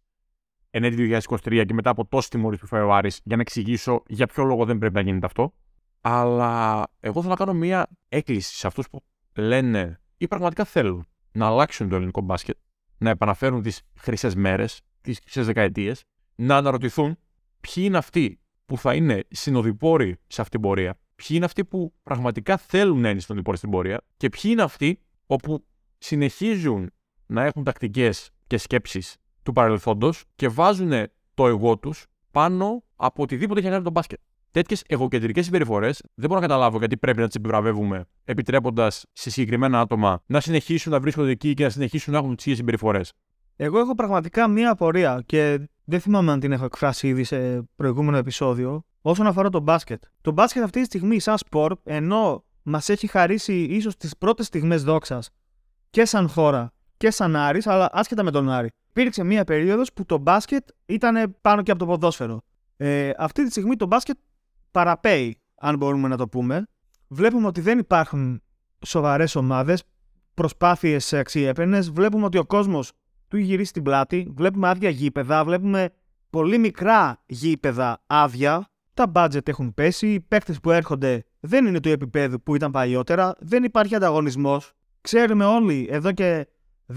Ενέτη 0.69 0.95
2023 0.95 1.63
και 1.65 1.73
μετά 1.73 1.89
από 1.89 2.05
τόση 2.05 2.29
τιμωρή 2.29 2.57
που 2.57 2.67
φέρει 2.67 2.83
ο 2.83 2.93
Άρης, 2.93 3.21
για 3.23 3.35
να 3.35 3.41
εξηγήσω 3.41 4.03
για 4.07 4.27
ποιο 4.27 4.43
λόγο 4.43 4.65
δεν 4.65 4.77
πρέπει 4.77 4.95
να 4.95 5.01
γίνεται 5.01 5.25
αυτό. 5.25 5.53
Αλλά 6.01 6.83
εγώ 6.99 7.19
θέλω 7.19 7.33
να 7.33 7.45
κάνω 7.45 7.53
μία 7.53 7.87
έκκληση 8.09 8.55
σε 8.55 8.67
αυτούς 8.67 8.89
που 8.89 9.03
λένε 9.35 9.99
ή 10.17 10.27
πραγματικά 10.27 10.63
θέλουν 10.63 11.07
να 11.31 11.45
αλλάξουν 11.45 11.89
το 11.89 11.95
ελληνικό 11.95 12.21
μπάσκετ, 12.21 12.57
να 12.97 13.09
επαναφέρουν 13.09 13.61
τις 13.61 13.81
χρυσές 13.95 14.35
μέρες, 14.35 14.81
τις 15.01 15.19
χρυσές 15.19 15.45
δεκαετίες, 15.45 16.03
να 16.35 16.55
αναρωτηθούν 16.57 17.17
ποιοι 17.61 17.83
είναι 17.87 17.97
αυτοί 17.97 18.39
που 18.65 18.77
θα 18.77 18.95
είναι 18.95 19.23
συνοδοιπόροι 19.29 20.19
σε 20.27 20.41
αυτήν 20.41 20.59
την 20.59 20.69
πορεία, 20.69 20.99
ποιοι 21.15 21.27
είναι 21.29 21.45
αυτοί 21.45 21.65
που 21.65 21.93
πραγματικά 22.03 22.57
θέλουν 22.57 22.99
να 23.01 23.09
είναι 23.09 23.19
συνοδοιπόροι 23.19 23.57
στην 23.57 23.69
πορεία 23.69 24.01
και 24.17 24.29
ποιοι 24.29 24.41
είναι 24.53 24.61
αυτοί 24.61 24.99
όπου 25.25 25.65
συνεχίζουν 25.97 26.91
να 27.25 27.43
έχουν 27.43 27.63
τακτικές 27.63 28.29
και 28.47 28.57
σκέψεις 28.57 29.17
του 29.43 29.53
παρελθόντος 29.53 30.23
και 30.35 30.47
βάζουν 30.47 30.91
το 31.33 31.47
εγώ 31.47 31.77
τους 31.77 32.05
πάνω 32.31 32.83
από 32.95 33.23
οτιδήποτε 33.23 33.59
έχει 33.59 33.67
να 33.67 33.73
κάνει 33.73 33.85
το 33.85 33.91
μπάσκετ. 33.91 34.19
Τέτοιες 34.51 34.83
εγωκεντρικές 34.87 35.45
συμπεριφορές 35.45 36.01
δεν 36.15 36.29
μπορώ 36.29 36.39
να 36.39 36.47
καταλάβω 36.47 36.77
γιατί 36.77 36.97
πρέπει 36.97 37.19
να 37.19 37.25
τις 37.25 37.35
επιβραβεύουμε, 37.35 38.05
επιτρέποντας 38.23 39.05
σε 39.13 39.29
συγκεκριμένα 39.29 39.79
άτομα 39.79 40.21
να 40.25 40.39
συνεχίσουν 40.39 40.91
να 40.91 40.99
βρίσκονται 40.99 41.29
εκεί 41.29 41.53
και 41.53 41.63
να 41.63 41.69
συνεχίσουν 41.69 42.13
να 42.13 42.19
έχουν 42.19 42.35
τις 42.35 42.43
ίδιες 42.43 42.57
συμπεριφορές. 42.57 43.13
Εγώ 43.55 43.79
έχω 43.79 43.95
πραγματικά 43.95 44.47
μία 44.47 44.71
απορία 44.71 45.23
και 45.25 45.69
δεν 45.83 45.99
θυμάμαι 45.99 46.31
αν 46.31 46.39
την 46.39 46.51
έχω 46.51 46.65
εκφράσει 46.65 47.07
ήδη 47.07 47.23
σε 47.23 47.61
προηγούμενο 47.75 48.17
επεισόδιο. 48.17 48.83
Όσον 49.01 49.27
αφορά 49.27 49.49
το 49.49 49.59
μπάσκετ. 49.59 50.03
Το 50.21 50.31
μπάσκετ 50.31 50.63
αυτή 50.63 50.79
τη 50.79 50.85
στιγμή, 50.85 51.19
σαν 51.19 51.37
σπορ, 51.37 51.75
ενώ 51.83 52.43
μας 52.63 52.89
έχει 52.89 53.07
χαρίσει 53.07 53.53
ίσως 53.63 53.97
τις 53.97 54.17
πρώτες 54.17 54.45
στιγμές 54.45 54.83
δόξας 54.83 55.29
και 55.89 56.05
σαν 56.05 56.29
χώρα 56.29 56.73
και 56.97 57.11
σαν 57.11 57.35
Άρης, 57.35 57.67
αλλά 57.67 57.89
άσχετα 57.91 58.23
με 58.23 58.31
τον 58.31 58.49
Άρη. 58.49 58.69
Υπήρξε 58.89 59.23
μία 59.23 59.43
περίοδος 59.43 59.93
που 59.93 60.05
το 60.05 60.17
μπάσκετ 60.17 60.67
ήταν 60.85 61.35
πάνω 61.41 61.61
και 61.61 61.71
από 61.71 61.79
το 61.79 61.85
ποδόσφαιρο. 61.85 62.41
Ε, 62.77 63.11
αυτή 63.17 63.43
τη 63.43 63.49
στιγμή 63.49 63.75
το 63.75 63.85
μπάσκετ 63.85 64.17
παραπέει, 64.71 65.41
αν 65.55 65.77
μπορούμε 65.77 66.07
να 66.07 66.17
το 66.17 66.27
πούμε. 66.27 66.67
Βλέπουμε 67.07 67.47
ότι 67.47 67.61
δεν 67.61 67.79
υπάρχουν 67.79 68.41
σοβαρές 68.85 69.35
ομάδες, 69.35 69.83
προσπάθειες 70.33 71.13
αξιέπαινες. 71.13 71.91
Βλέπουμε 71.91 72.25
ότι 72.25 72.37
ο 72.37 72.45
κόσμος 72.45 72.91
του 73.27 73.35
έχει 73.35 73.45
γυρίσει 73.45 73.73
την 73.73 73.83
πλάτη. 73.83 74.33
Βλέπουμε 74.35 74.69
άδεια 74.69 74.89
γήπεδα, 74.89 75.43
βλέπουμε 75.43 75.89
πολύ 76.29 76.57
μικρά 76.57 77.23
γήπεδα 77.25 78.03
άδεια. 78.07 78.69
Τα 78.93 79.11
budget 79.13 79.47
έχουν 79.47 79.73
πέσει, 79.73 80.07
οι 80.13 80.19
παίκτες 80.19 80.59
που 80.59 80.71
έρχονται 80.71 81.23
δεν 81.39 81.65
είναι 81.65 81.79
του 81.79 81.89
επίπεδου 81.89 82.41
που 82.43 82.55
ήταν 82.55 82.71
παλιότερα, 82.71 83.35
δεν 83.39 83.63
υπάρχει 83.63 83.95
ανταγωνισμός. 83.95 84.73
Ξέρουμε 85.01 85.45
όλοι 85.45 85.87
εδώ 85.89 86.11
και 86.11 86.47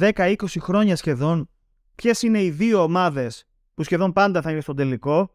10-20 0.01 0.35
χρόνια 0.59 0.97
σχεδόν 0.97 1.49
ποιες 1.95 2.23
είναι 2.23 2.43
οι 2.43 2.51
δύο 2.51 2.83
ομάδες 2.83 3.45
που 3.75 3.83
σχεδόν 3.83 4.13
πάντα 4.13 4.43
θα 4.43 4.51
είναι 4.51 4.61
στο 4.61 4.75
τελικό. 4.75 5.35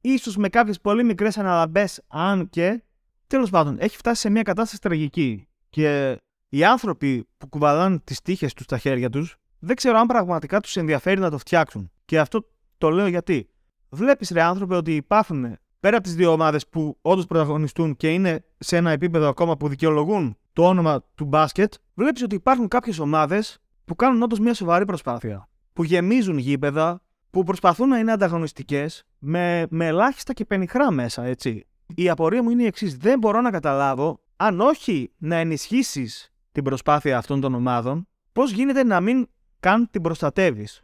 Ίσως 0.00 0.36
με 0.36 0.48
κάποιες 0.48 0.80
πολύ 0.80 1.04
μικρές 1.04 1.38
αναλαμπές, 1.38 2.00
αν 2.08 2.48
και. 2.48 2.82
Τέλος 3.26 3.50
πάντων, 3.50 3.76
έχει 3.78 3.96
φτάσει 3.96 4.20
σε 4.20 4.30
μια 4.30 4.42
κατάσταση 4.42 4.80
τραγική. 4.80 5.48
Και 5.70 6.16
οι 6.48 6.64
άνθρωποι 6.64 7.28
που 7.38 7.48
κουβαλάνε 7.48 7.98
τις 8.04 8.20
τύχες 8.22 8.54
τους 8.54 8.64
στα 8.64 8.78
χέρια 8.78 9.10
τους 9.10 9.36
δεν 9.58 9.76
ξέρω 9.76 9.98
αν 9.98 10.06
πραγματικά 10.06 10.60
τους 10.60 10.76
ενδιαφέρει 10.76 11.20
να 11.20 11.30
το 11.30 11.38
φτιάξουν. 11.38 11.90
Και 12.04 12.18
αυτό 12.18 12.46
το 12.78 12.90
λέω 12.90 13.06
γιατί. 13.06 13.48
Βλέπεις, 13.88 14.30
ρε 14.30 14.42
άνθρωπε, 14.42 14.76
ότι 14.76 14.94
υπάρχουν 14.94 15.56
πέρα 15.80 15.96
από 15.96 16.04
τις 16.04 16.14
δύο 16.14 16.32
ομάδες 16.32 16.68
που 16.68 16.98
όντως 17.02 17.26
πρωταγωνιστούν 17.26 17.96
και 17.96 18.12
είναι 18.12 18.44
σε 18.58 18.76
ένα 18.76 18.90
επίπεδο 18.90 19.28
ακόμα 19.28 19.56
που 19.56 19.68
δικαιολογούν 19.68 20.36
το 20.52 20.66
όνομα 20.66 21.04
του 21.14 21.24
μπάσκετ, 21.24 21.74
βλέπεις 21.94 22.22
ότι 22.22 22.34
υπάρχουν 22.34 22.68
κάποιες 22.68 22.98
ομάδες 22.98 23.58
που 23.84 23.96
κάνουν 23.96 24.22
όντως 24.22 24.38
μια 24.38 24.54
σοβαρή 24.54 24.84
προσπάθεια. 24.84 25.48
Που 25.72 25.84
γεμίζουν 25.84 26.38
γήπεδα, 26.38 27.02
που 27.30 27.44
προσπαθούν 27.44 27.88
να 27.88 27.98
είναι 27.98 28.12
ανταγωνιστικές 28.12 29.04
με, 29.18 29.66
με 29.70 29.86
ελάχιστα 29.86 30.32
και 30.32 30.44
πενιχρά 30.44 30.90
μέσα, 30.90 31.24
έτσι. 31.24 31.66
Η 31.94 32.08
απορία 32.08 32.42
μου 32.42 32.50
είναι 32.50 32.62
η 32.62 32.66
εξής. 32.66 32.96
Δεν 32.96 33.18
μπορώ 33.18 33.40
να 33.40 33.50
καταλάβω 33.50 34.20
αν 34.36 34.60
όχι 34.60 35.12
να 35.18 35.36
ενισχύσεις 35.36 36.32
την 36.52 36.64
προσπάθεια 36.64 37.18
αυτών 37.18 37.40
των 37.40 37.54
ομάδων, 37.54 38.08
πώς 38.32 38.50
γίνεται 38.50 38.84
να 38.84 39.00
μην 39.00 39.28
καν 39.60 39.90
την 39.90 40.02
προστατεύεις. 40.02 40.82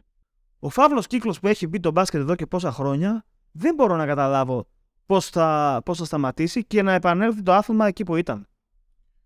Ο 0.59 0.69
φαύλος 0.69 1.07
κύκλος 1.07 1.39
που 1.39 1.47
έχει 1.47 1.67
μπει 1.67 1.79
το 1.79 1.91
μπάσκετ 1.91 2.21
εδώ 2.21 2.35
και 2.35 2.45
πόσα 2.45 2.71
χρόνια, 2.71 3.25
δεν 3.51 3.75
μπορώ 3.75 3.95
να 3.95 4.05
καταλάβω 4.05 4.67
πώς 5.05 5.29
θα, 5.29 5.81
πώς 5.85 5.97
θα 5.97 6.05
σταματήσει 6.05 6.65
και 6.65 6.81
να 6.81 6.93
επανέλθει 6.93 7.41
το 7.41 7.53
άθλημα 7.53 7.87
εκεί 7.87 8.03
που 8.03 8.15
ήταν. 8.15 8.47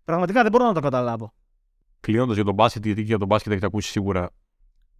Πραγματικά 0.04 0.42
δεν 0.42 0.50
μπορώ 0.50 0.64
να 0.64 0.72
το 0.72 0.80
καταλάβω. 0.80 1.32
Κλείνοντας 2.00 2.34
για 2.34 2.44
τον 2.44 2.54
μπάσκετ, 2.54 2.84
γιατί 2.84 3.02
για 3.02 3.18
τον 3.18 3.26
μπάσκετ 3.26 3.52
έχετε 3.52 3.66
ακούσει 3.66 3.90
σίγουρα 3.90 4.30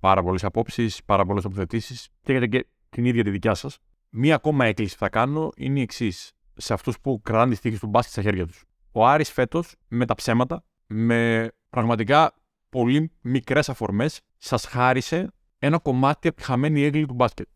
πάρα 0.02 0.22
πολλές 0.22 0.44
απόψεις, 0.44 1.04
πάρα 1.04 1.24
πολλές 1.24 1.42
τοποθετήσεις 1.42 2.08
και 2.22 2.32
έχετε 2.32 2.46
και 2.46 2.66
την 2.88 3.04
ίδια 3.04 3.24
τη 3.24 3.30
δικιά 3.30 3.54
σας. 3.54 3.78
Μία 4.10 4.34
ακόμα 4.34 4.64
έκκληση 4.64 4.92
που 4.92 5.00
θα 5.00 5.08
κάνω 5.08 5.50
είναι 5.56 5.78
η 5.78 5.82
εξής. 5.82 6.32
Σε 6.54 6.72
αυτούς 6.72 7.00
που 7.00 7.20
κρατάνε 7.22 7.54
τι 7.54 7.60
τύχε 7.60 7.78
του 7.78 7.86
μπάσκετ 7.86 8.12
στα 8.12 8.22
χέρια 8.22 8.46
τους. 8.46 8.64
Ο 8.92 9.06
Άρης 9.06 9.30
φέτος 9.30 9.74
με 9.88 10.06
τα 10.06 10.14
ψέματα, 10.14 10.64
με 10.86 11.50
πραγματικά 11.70 12.34
πολύ 12.68 13.12
μικρές 13.20 13.68
αφορμές, 13.68 14.20
σας 14.38 14.64
χάρισε 14.64 15.32
ένα 15.58 15.78
κομμάτι 15.78 16.28
από 16.28 16.36
τη 16.36 16.42
χαμένη 16.42 16.82
έγκλη 16.82 17.06
του 17.06 17.14
μπάσκετ. 17.14 17.48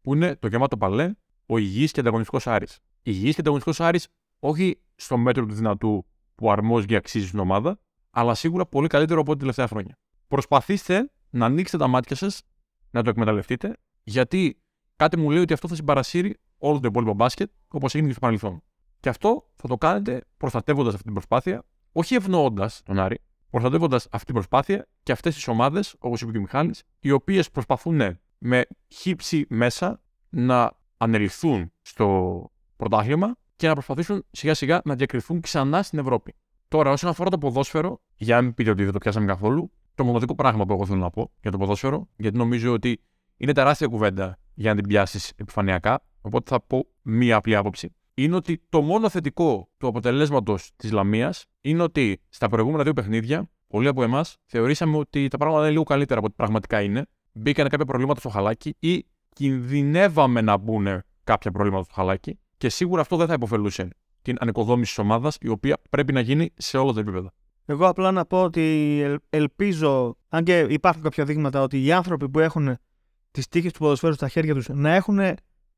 Που 0.00 0.14
είναι 0.14 0.36
το 0.36 0.48
γεμάτο 0.48 0.76
παλέ, 0.76 1.12
ο 1.46 1.58
υγιής 1.58 1.92
και 1.92 2.00
ανταγωνιστικός 2.00 2.46
Άρης. 2.46 2.78
Υγιής 3.02 3.34
και 3.34 3.40
ανταγωνιστικός 3.40 3.80
Άρης, 3.80 4.08
όχι 4.38 4.80
στο 4.94 5.16
μέτρο 5.16 5.46
του 5.46 5.54
δυνατού 5.54 6.06
που 6.34 6.50
αρμόζει 6.50 6.86
και 6.86 6.96
αξίζει 6.96 7.26
στην 7.26 7.38
ομάδα, 7.38 7.78
αλλά 8.10 8.34
σίγουρα 8.34 8.66
πολύ 8.66 8.88
καλύτερο 8.88 9.20
από 9.20 9.30
ό,τι 9.30 9.40
τελευταία 9.40 9.66
χρόνια. 9.66 9.98
Προσπαθήστε 10.28 11.10
να 11.32 11.46
ανοίξετε 11.46 11.82
τα 11.82 11.88
μάτια 11.88 12.16
σας, 12.16 12.42
να 12.90 13.02
το 13.02 13.10
εκμεταλλευτείτε, 13.10 13.76
γιατί 14.02 14.62
κάτι 14.96 15.16
μου 15.16 15.30
λέει 15.30 15.42
ότι 15.42 15.52
αυτό 15.52 15.68
θα 15.68 15.74
συμπαρασύρει 15.74 16.36
όλο 16.58 16.80
το 16.80 16.88
υπόλοιπο 16.88 17.14
μπάσκετ, 17.14 17.50
όπως 17.68 17.94
έγινε 17.94 18.08
και 18.08 18.14
στο 18.14 18.26
παρελθόν. 18.26 18.62
Και 19.00 19.08
αυτό 19.08 19.50
θα 19.56 19.68
το 19.68 19.78
κάνετε 19.78 20.24
προστατεύοντας 20.36 20.92
αυτή 20.92 21.04
την 21.04 21.12
προσπάθεια, 21.12 21.64
όχι 21.92 22.14
ευνοώντας 22.14 22.82
τον 22.84 22.98
Άρη, 22.98 23.20
προστατεύοντας 23.50 24.06
αυτή 24.10 24.24
την 24.24 24.34
προσπάθεια 24.34 24.88
και 25.02 25.12
αυτές 25.12 25.34
τις 25.34 25.48
ομάδες, 25.48 25.94
όπως 25.98 26.20
είπε 26.20 26.30
και 26.30 26.38
ο 26.38 26.40
Μιχάλης, 26.40 26.82
οι 27.00 27.10
οποίες 27.10 27.50
προσπαθούν 27.50 28.18
με 28.38 28.66
χύψη 28.88 29.46
μέσα 29.48 30.00
να 30.28 30.72
ανελιχθούν 30.96 31.72
στο 31.82 32.50
πρωτάθλημα 32.76 33.36
και 33.56 33.66
να 33.66 33.72
προσπαθήσουν 33.72 34.24
σιγά 34.30 34.54
σιγά 34.54 34.80
να 34.84 34.94
διακριθούν 34.94 35.40
ξανά 35.40 35.82
στην 35.82 35.98
Ευρώπη. 35.98 36.34
Τώρα, 36.68 36.90
όσον 36.90 37.10
αφορά 37.10 37.30
το 37.30 37.38
ποδόσφαιρο, 37.38 38.00
για 38.16 38.36
να 38.36 38.42
μην 38.42 38.54
πείτε 38.54 38.70
ότι 38.70 38.82
δεν 38.84 38.92
το 38.92 38.98
πιάσαμε 38.98 39.26
καθόλου, 39.26 39.72
το 39.94 40.04
μοναδικό 40.04 40.34
πράγμα 40.34 40.66
που 40.66 40.72
εγώ 40.72 40.86
θέλω 40.86 41.00
να 41.00 41.10
πω 41.10 41.30
για 41.40 41.50
το 41.50 41.58
ποδόσφαιρο, 41.58 42.08
γιατί 42.16 42.36
νομίζω 42.36 42.72
ότι 42.72 43.00
είναι 43.36 43.52
τεράστια 43.52 43.86
κουβέντα 43.86 44.38
για 44.54 44.70
να 44.74 44.80
την 44.80 44.88
πιάσεις 44.88 45.32
επιφανειακά, 45.36 46.04
οπότε 46.20 46.50
θα 46.50 46.60
πω 46.60 46.86
μία 47.02 47.36
απλή 47.36 47.56
άποψη 47.56 47.94
είναι 48.14 48.36
ότι 48.36 48.62
το 48.68 48.82
μόνο 48.82 49.08
θετικό 49.08 49.68
του 49.78 49.86
αποτελέσματος 49.86 50.70
της 50.76 50.92
Λαμίας 50.92 51.46
είναι 51.60 51.82
ότι 51.82 52.20
στα 52.28 52.48
προηγούμενα 52.48 52.82
δύο 52.82 52.92
παιχνίδια 52.92 53.50
πολλοί 53.66 53.88
από 53.88 54.02
εμάς 54.02 54.36
θεωρήσαμε 54.46 54.96
ότι 54.96 55.28
τα 55.28 55.36
πράγματα 55.36 55.62
είναι 55.62 55.72
λίγο 55.72 55.84
καλύτερα 55.84 56.18
από 56.18 56.26
ό,τι 56.26 56.36
πραγματικά 56.36 56.80
είναι. 56.82 57.06
Μπήκαν 57.32 57.68
κάποια 57.68 57.84
προβλήματα 57.84 58.20
στο 58.20 58.28
χαλάκι 58.28 58.76
ή 58.78 59.06
κινδυνεύαμε 59.28 60.40
να 60.40 60.56
μπουν 60.56 60.86
κάποια 61.24 61.50
προβλήματα 61.50 61.84
στο 61.84 61.92
χαλάκι 61.94 62.38
και 62.56 62.68
σίγουρα 62.68 63.00
αυτό 63.00 63.16
δεν 63.16 63.26
θα 63.26 63.32
υποφελούσε 63.32 63.88
την 64.22 64.36
ανοικοδόμηση 64.40 64.94
της 64.94 65.04
ομάδας, 65.04 65.36
η 65.40 65.48
οποία 65.48 65.76
πρέπει 65.90 66.12
να 66.12 66.20
γίνει 66.20 66.50
σε 66.56 66.78
όλα 66.78 66.92
τα 66.92 67.00
επίπεδα. 67.00 67.32
Εγώ 67.64 67.86
απλά 67.86 68.10
να 68.10 68.24
πω 68.24 68.42
ότι 68.42 69.18
ελπίζω, 69.30 70.16
αν 70.28 70.44
και 70.44 70.58
υπάρχουν 70.58 71.02
κάποια 71.02 71.24
δείγματα, 71.24 71.62
ότι 71.62 71.84
οι 71.84 71.92
άνθρωποι 71.92 72.28
που 72.28 72.38
έχουν 72.38 72.76
τις 73.30 73.48
τύχες 73.48 73.72
του 73.72 73.78
ποδοσφαίρου 73.78 74.14
στα 74.14 74.28
χέρια 74.28 74.54
τους 74.54 74.68
να 74.68 74.94
έχουν 74.94 75.18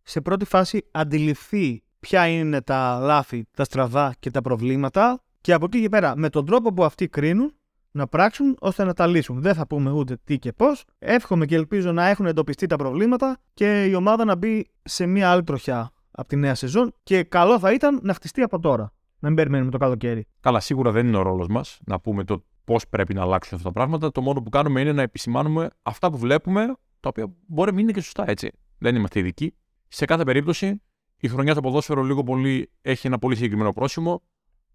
σε 0.03 0.21
πρώτη 0.21 0.45
φάση 0.45 0.87
αντιληφθεί 0.91 1.83
ποια 2.01 2.27
είναι 2.27 2.61
τα 2.61 2.99
λάθη, 2.99 3.45
τα 3.51 3.65
στραβά 3.65 4.15
και 4.19 4.31
τα 4.31 4.41
προβλήματα 4.41 5.23
και 5.41 5.53
από 5.53 5.65
εκεί 5.65 5.81
και 5.81 5.89
πέρα 5.89 6.17
με 6.17 6.29
τον 6.29 6.47
τρόπο 6.47 6.73
που 6.73 6.85
αυτοί 6.85 7.09
κρίνουν 7.09 7.55
να 7.91 8.07
πράξουν 8.07 8.57
ώστε 8.61 8.85
να 8.85 8.93
τα 8.93 9.07
λύσουν. 9.07 9.41
Δεν 9.41 9.55
θα 9.55 9.67
πούμε 9.67 9.91
ούτε 9.91 10.17
τι 10.25 10.39
και 10.39 10.53
πώς. 10.53 10.85
Εύχομαι 10.99 11.47
και 11.47 11.55
ελπίζω 11.55 11.93
να 11.93 12.07
έχουν 12.07 12.27
εντοπιστεί 12.27 12.67
τα 12.67 12.77
προβλήματα 12.77 13.39
και 13.55 13.85
η 13.85 13.95
ομάδα 13.95 14.25
να 14.25 14.37
μπει 14.37 14.67
σε 14.83 15.07
μια 15.07 15.31
άλλη 15.31 15.43
τροχιά 15.43 15.91
από 16.11 16.29
τη 16.29 16.37
νέα 16.37 16.55
σεζόν 16.55 16.95
και 17.03 17.23
καλό 17.23 17.59
θα 17.59 17.73
ήταν 17.73 18.01
να 18.03 18.15
χτιστεί 18.15 18.43
από 18.43 18.61
τώρα. 18.61 18.93
Να 19.25 19.31
μην 19.31 19.39
περιμένουμε 19.39 19.71
το 19.71 19.79
καλοκαίρι. 19.79 20.27
Καλά, 20.41 20.61
σίγουρα 20.61 20.91
δεν 20.91 21.07
είναι 21.07 21.17
ο 21.17 21.23
ρόλος 21.23 21.49
μας 21.49 21.81
να 21.87 22.01
πούμε 22.01 22.25
το 22.25 22.45
πώς 22.65 22.89
πρέπει 22.89 23.15
να 23.15 23.23
αλλάξουν 23.23 23.57
αυτά 23.57 23.69
τα 23.69 23.75
πράγματα. 23.75 24.11
Το 24.11 24.21
μόνο 24.21 24.43
που 24.43 24.51
κάνουμε 24.51 24.81
είναι 24.81 24.93
να 24.93 25.03
επισημάνουμε 25.03 25.71
αυτά 25.83 26.11
που 26.11 26.19
βλέπουμε, 26.19 26.67
τα 27.01 27.09
οποία 27.09 27.35
μπορεί 27.47 27.69
να 27.69 27.75
μην 27.75 27.85
είναι 27.85 27.93
και 27.93 28.01
σωστά 28.01 28.31
έτσι. 28.31 28.51
Δεν 28.79 28.97
είμαστε 28.97 29.19
ειδικοί. 29.19 29.55
Σε 29.89 30.05
κάθε 30.05 30.25
περίπτωση, 30.25 30.83
η 31.17 31.29
χρονιά 31.29 31.53
στο 31.53 31.61
ποδόσφαιρο 31.61 32.03
λίγο 32.03 32.23
πολύ 32.23 32.71
έχει 32.83 33.07
ένα 33.07 33.19
πολύ 33.19 33.35
συγκεκριμένο 33.35 33.73
πρόσημο, 33.73 34.23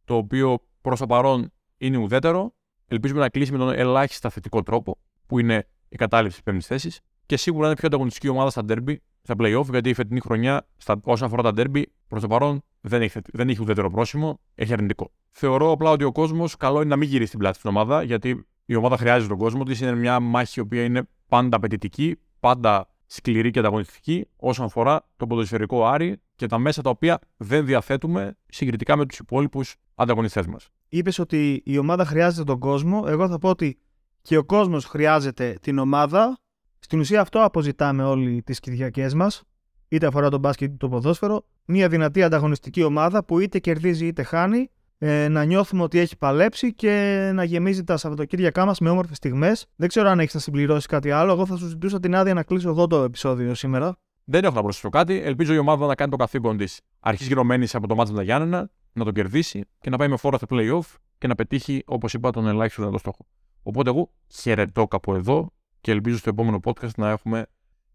το 0.06 0.16
οποίο 0.16 0.66
προς 0.82 1.00
το 1.00 1.06
παρόν 1.06 1.52
είναι 1.78 1.98
ουδέτερο. 1.98 2.54
Ελπίζουμε 2.88 3.20
να 3.20 3.30
κλείσει 3.30 3.52
με 3.52 3.58
τον 3.58 3.70
ελάχιστα 3.70 4.30
θετικό 4.30 4.64
τρόπο, 4.64 4.98
που 5.26 5.40
είναι 5.40 5.68
η 5.90 5.96
κατάληψη 5.96 6.36
της 6.36 6.44
πέμπτης 6.46 6.68
θέσης. 6.68 7.00
Και 7.26 7.38
σίγουρα 7.38 7.66
είναι 7.66 7.76
πιο 7.76 7.88
ανταγωνιστική 7.88 8.28
ομάδα 8.28 8.50
στα 8.50 8.64
derby, 8.68 8.96
στα 9.22 9.36
playoff, 9.38 9.70
γιατί 9.70 9.90
η 9.90 9.94
φετινή 9.94 10.20
χρονιά, 10.20 10.68
στα, 10.78 11.00
όσον 11.04 11.28
αφορά 11.28 11.54
τα 11.54 11.62
derby, 11.62 11.84
προς 12.08 12.22
το 12.22 12.28
παρόν 12.28 12.64
δεν 12.82 13.02
έχει, 13.02 13.20
δεν 13.32 13.50
έχει 13.50 13.62
ουδέτερο 13.62 13.90
πρόσημο, 13.90 14.40
έχει 14.56 14.74
αρνητικό. 14.74 15.12
Θεωρώ 15.32 15.72
απλά 15.72 15.92
ότι 15.92 16.04
ο 16.04 16.12
κόσμος 16.12 16.58
καλό 16.58 16.80
είναι 16.80 16.90
να 16.90 16.96
μην 16.96 17.10
γυρίσει 17.10 17.30
την 17.30 17.40
πλάτη 17.40 17.58
στην 17.58 17.70
ομάδα, 17.70 18.04
γιατί 18.04 18.46
η 18.66 18.76
ομάδα 18.76 18.98
χρειάζεται 18.98 19.28
τον 19.28 19.38
κόσμο 19.38 19.64
της. 19.64 19.82
Είναι 19.82 19.96
μια 19.96 20.20
μάχη 20.20 20.60
η 20.60 20.62
οποία 20.62 20.84
είναι 20.84 21.08
πάντα 21.28 21.58
απαιτητική, 21.58 22.20
πάντα 22.40 22.90
σκληρή 23.06 23.52
και 23.52 23.60
ανταγωνιστική 23.60 24.28
όσον 24.36 24.66
αφορά 24.66 25.10
το 25.18 25.28
ποδοσφαιρικό 25.28 25.86
Άρη 25.86 26.22
και 26.36 26.46
τα 26.46 26.58
μέσα 26.58 26.82
τα 26.82 26.90
οποία 26.90 27.20
δεν 27.38 27.66
διαθέτουμε 27.66 28.38
συγκριτικά 28.46 28.96
με 28.96 29.06
τους 29.06 29.18
υπόλοιπους 29.20 29.76
ανταγωνιστές 29.96 30.48
μας. 30.48 30.70
Είπες 30.90 31.20
ότι 31.20 31.62
η 31.66 31.78
ομάδα 31.78 32.06
χρειάζεται 32.06 32.44
τον 32.44 32.60
κόσμο. 32.60 33.04
Εγώ 33.08 33.28
θα 33.28 33.38
πω 33.38 33.50
ότι 33.50 33.80
και 34.22 34.38
ο 34.38 34.44
κόσμος 34.44 34.86
χρειάζεται 34.86 35.58
την 35.62 35.78
ομάδα. 35.78 36.38
Στην 36.80 37.00
ουσία 37.00 37.22
αυτό 37.22 37.44
αποζητάμε 37.44 38.04
όλοι 38.04 38.42
τις 38.44 38.60
Κυριακές 38.60 39.14
μας, 39.14 39.44
είτε 39.90 40.06
αφορά 40.06 40.30
τον 40.30 40.40
μπάσκετ 40.40 40.68
είτε 40.68 40.78
το 40.78 40.90
ποδόσφαιρο. 40.90 41.46
Μια 41.66 41.88
δυνατή 41.88 42.24
ανταγωνιστική 42.24 42.84
ομάδα 42.84 43.24
που 43.24 43.40
είτε 43.40 43.60
κερδίζει 43.60 44.06
είτε 44.06 44.24
χάνει, 44.24 44.70
ε, 44.98 45.28
να 45.28 45.44
νιώθουμε 45.44 45.84
ότι 45.84 46.00
έχει 46.00 46.18
παλέψει 46.18 46.74
και 46.74 47.32
να 47.34 47.44
γεμίζει 47.44 47.84
τα 47.84 47.98
Σαββατοκύριακά 47.98 48.66
μας 48.66 48.80
με 48.80 48.90
όμορφες 48.90 49.18
στιγμές. 49.18 49.66
Δεν 49.76 49.88
ξέρω 49.88 50.10
αν 50.10 50.20
έχεις 50.20 50.34
να 50.34 50.40
συμπληρώσεις 50.40 50.86
κάτι 50.86 51.12
άλλο. 51.12 51.32
Εγώ 51.32 51.46
θα 51.46 51.56
σου 51.56 51.68
ζητούσα 51.68 52.00
την 52.00 52.16
άδεια 52.16 52.34
να 52.34 52.44
κλείσω 52.44 52.70
εγώ 52.70 52.88
το 52.88 53.04
επεισόδιο 53.04 53.54
σήμερα. 53.54 53.98
Δεν 54.24 54.44
έχω 54.44 54.56
να 54.56 54.62
προσθέσω 54.62 54.90
κάτι. 54.90 55.22
Ελπίζω 55.22 55.54
η 55.54 55.58
ομάδα 55.58 55.86
να 55.86 55.96
κάνει 55.96 56.12
το 56.12 56.18
καθήκον 56.18 56.58
της 56.58 56.80
αρχή 57.00 57.24
γυρωμένη 57.24 57.68
από 57.74 57.88
το 57.88 57.96
μάτι 57.96 58.12
με 58.12 58.18
τα 58.18 58.24
Γιάννενα, 58.24 58.70
να 58.94 59.06
το 59.06 59.12
κερδίσει 59.12 59.64
και 59.80 59.90
να 59.90 59.98
πάει 59.98 60.08
με 60.08 60.18
φόρα 60.18 60.38
στο 60.38 60.48
playoff 60.50 60.96
και 61.18 61.28
να 61.28 61.36
πετύχει, 61.36 61.84
όπως 61.86 62.14
είπα, 62.14 62.32
τον 62.32 62.48
ελάχιστο 62.48 62.82
δυνατό 62.82 63.00
στόχο. 63.00 63.26
Οπότε 63.64 63.90
εγώ 63.90 64.12
χαιρετώ 64.28 64.88
κάπου 64.88 65.14
εδώ 65.14 65.52
και 65.82 65.92
ελπίζω 65.92 66.18
στο 66.18 66.30
επόμενο 66.30 66.60
podcast 66.64 66.94
να 66.98 67.10
έχουμε 67.10 67.46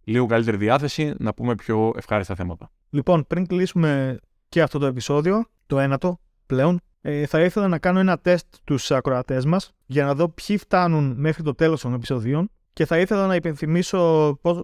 λίγο 0.05 0.27
καλύτερη 0.27 0.57
διάθεση 0.57 1.15
να 1.19 1.35
πούμε 1.35 1.55
πιο 1.55 1.93
ευχάριστα 1.97 2.35
θέματα. 2.35 2.71
Λοιπόν, 2.91 3.27
πριν 3.27 3.47
κλείσουμε 3.47 4.19
και 4.49 4.63
αυτό 4.63 4.79
το 4.79 4.87
επεισόδιο, 4.87 5.45
το 5.67 5.79
ένατο 5.79 6.19
πλέον, 6.47 6.81
ε, 7.01 7.27
θα 7.27 7.41
ήθελα 7.41 7.69
να 7.69 7.79
κάνω 7.79 7.99
ένα 7.99 8.19
τεστ 8.19 8.47
στους 8.55 8.91
ακροατές 8.91 9.45
μας 9.45 9.73
για 9.87 10.05
να 10.05 10.15
δω 10.15 10.29
ποιοι 10.29 10.57
φτάνουν 10.57 11.15
μέχρι 11.17 11.43
το 11.43 11.55
τέλος 11.55 11.81
των 11.81 11.95
επεισοδίων 11.95 12.51
και 12.73 12.87
θα 12.87 12.99
ήθελα 12.99 13.27
να 13.27 13.35
υπενθυμίσω 13.35 13.99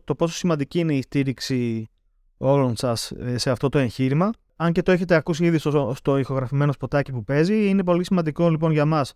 το 0.04 0.14
πόσο 0.14 0.34
σημαντική 0.34 0.78
είναι 0.78 0.94
η 0.94 1.02
στήριξη 1.02 1.90
όλων 2.36 2.76
σας 2.76 3.10
ε, 3.10 3.38
σε 3.38 3.50
αυτό 3.50 3.68
το 3.68 3.78
εγχείρημα. 3.78 4.30
Αν 4.56 4.72
και 4.72 4.82
το 4.82 4.92
έχετε 4.92 5.14
ακούσει 5.14 5.44
ήδη 5.44 5.58
στο, 5.58 5.92
στο 5.96 6.18
ηχογραφημένο 6.18 6.72
σποτάκι 6.72 7.12
που 7.12 7.24
παίζει, 7.24 7.68
είναι 7.68 7.84
πολύ 7.84 8.04
σημαντικό 8.04 8.50
λοιπόν 8.50 8.72
για 8.72 8.84
μας 8.84 9.14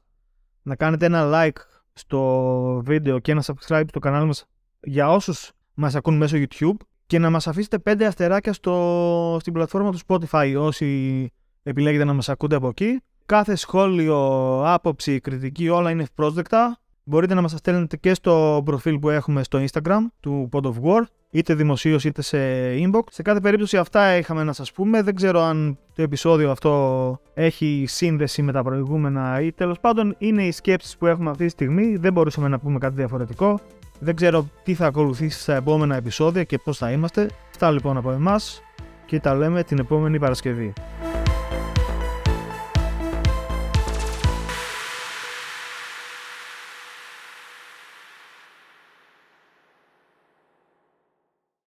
να 0.63 0.77
κάνετε 0.77 1.07
ένα 1.07 1.31
like 1.33 1.59
στο 1.93 2.83
βίντεο 2.85 3.19
και 3.19 3.33
ένα 3.33 3.45
subscribe 3.47 3.85
στο 3.89 3.99
κανάλι 3.99 4.27
μας 4.27 4.47
για 4.81 5.11
όσους 5.11 5.53
μας 5.75 5.95
ακούν 5.95 6.17
μέσω 6.17 6.37
YouTube 6.37 6.77
και 7.07 7.19
να 7.19 7.31
μας 7.31 7.47
αφήσετε 7.47 7.79
5 7.85 8.03
αστεράκια 8.03 8.53
στο, 8.53 9.37
στην 9.41 9.53
πλατφόρμα 9.53 9.93
του 9.93 9.99
Spotify 10.07 10.55
όσοι 10.59 11.31
επιλέγετε 11.63 12.05
να 12.05 12.13
μας 12.13 12.29
ακούτε 12.29 12.57
από 12.57 12.69
εκεί. 12.69 13.01
Κάθε 13.27 13.55
σχόλιο, 13.55 14.19
άποψη, 14.67 15.21
κριτική, 15.21 15.69
όλα 15.69 15.91
είναι 15.91 16.03
ευπρόσδεκτα. 16.03 16.79
Μπορείτε 17.05 17.35
να 17.35 17.41
μας 17.41 17.51
τα 17.53 17.57
στέλνετε 17.57 17.97
και 17.97 18.15
στο 18.15 18.63
προφίλ 18.65 18.99
που 18.99 19.11
έχουμε 19.11 19.43
στο 19.43 19.65
Instagram 19.65 20.01
του 20.21 20.49
Pod 20.53 20.63
of 20.63 20.73
War, 20.83 21.03
είτε 21.31 21.55
δημοσίως 21.55 22.05
είτε 22.05 22.23
σε 22.23 22.39
inbox. 22.75 23.03
Σε 23.11 23.23
κάθε 23.23 23.41
περίπτωση 23.41 23.77
αυτά 23.77 24.17
είχαμε 24.17 24.45
να 24.45 24.53
σας 24.53 24.73
πούμε. 24.73 25.03
Δεν 25.03 25.15
ξέρω 25.15 25.41
αν 25.41 25.79
το 25.95 26.03
επεισόδιο 26.03 26.51
αυτό 26.51 27.21
έχει 27.35 27.85
σύνδεση 27.89 28.43
με 28.43 28.53
τα 28.53 28.63
προηγούμενα 28.63 29.41
ή 29.41 29.53
τέλος 29.53 29.81
πάντων 29.81 30.15
είναι 30.19 30.47
οι 30.47 30.51
σκέψεις 30.51 30.97
που 30.97 31.07
έχουμε 31.07 31.31
αυτή 31.31 31.45
τη 31.45 31.51
στιγμή. 31.51 31.97
Δεν 31.97 32.13
μπορούσαμε 32.13 32.49
να 32.49 32.59
πούμε 32.59 32.79
κάτι 32.79 32.95
διαφορετικό. 32.95 33.61
Δεν 34.05 34.17
ξέρω 34.17 34.49
τι 34.63 34.75
θα 34.75 34.87
ακολουθήσει 34.87 35.41
στα 35.41 35.55
επόμενα 35.55 35.97
επεισόδια 35.97 36.45
και 36.45 36.59
πώς 36.59 36.79
θα 36.79 36.91
είμαστε. 36.91 37.31
Αυτά 37.51 37.71
λοιπόν 37.71 37.97
από 37.97 38.11
εμάς 38.11 38.63
και 39.07 39.21
τα 39.21 39.35
λέμε 39.35 39.63
την 39.63 39.79
επόμενη 39.79 40.19
Παρασκευή. 40.19 40.73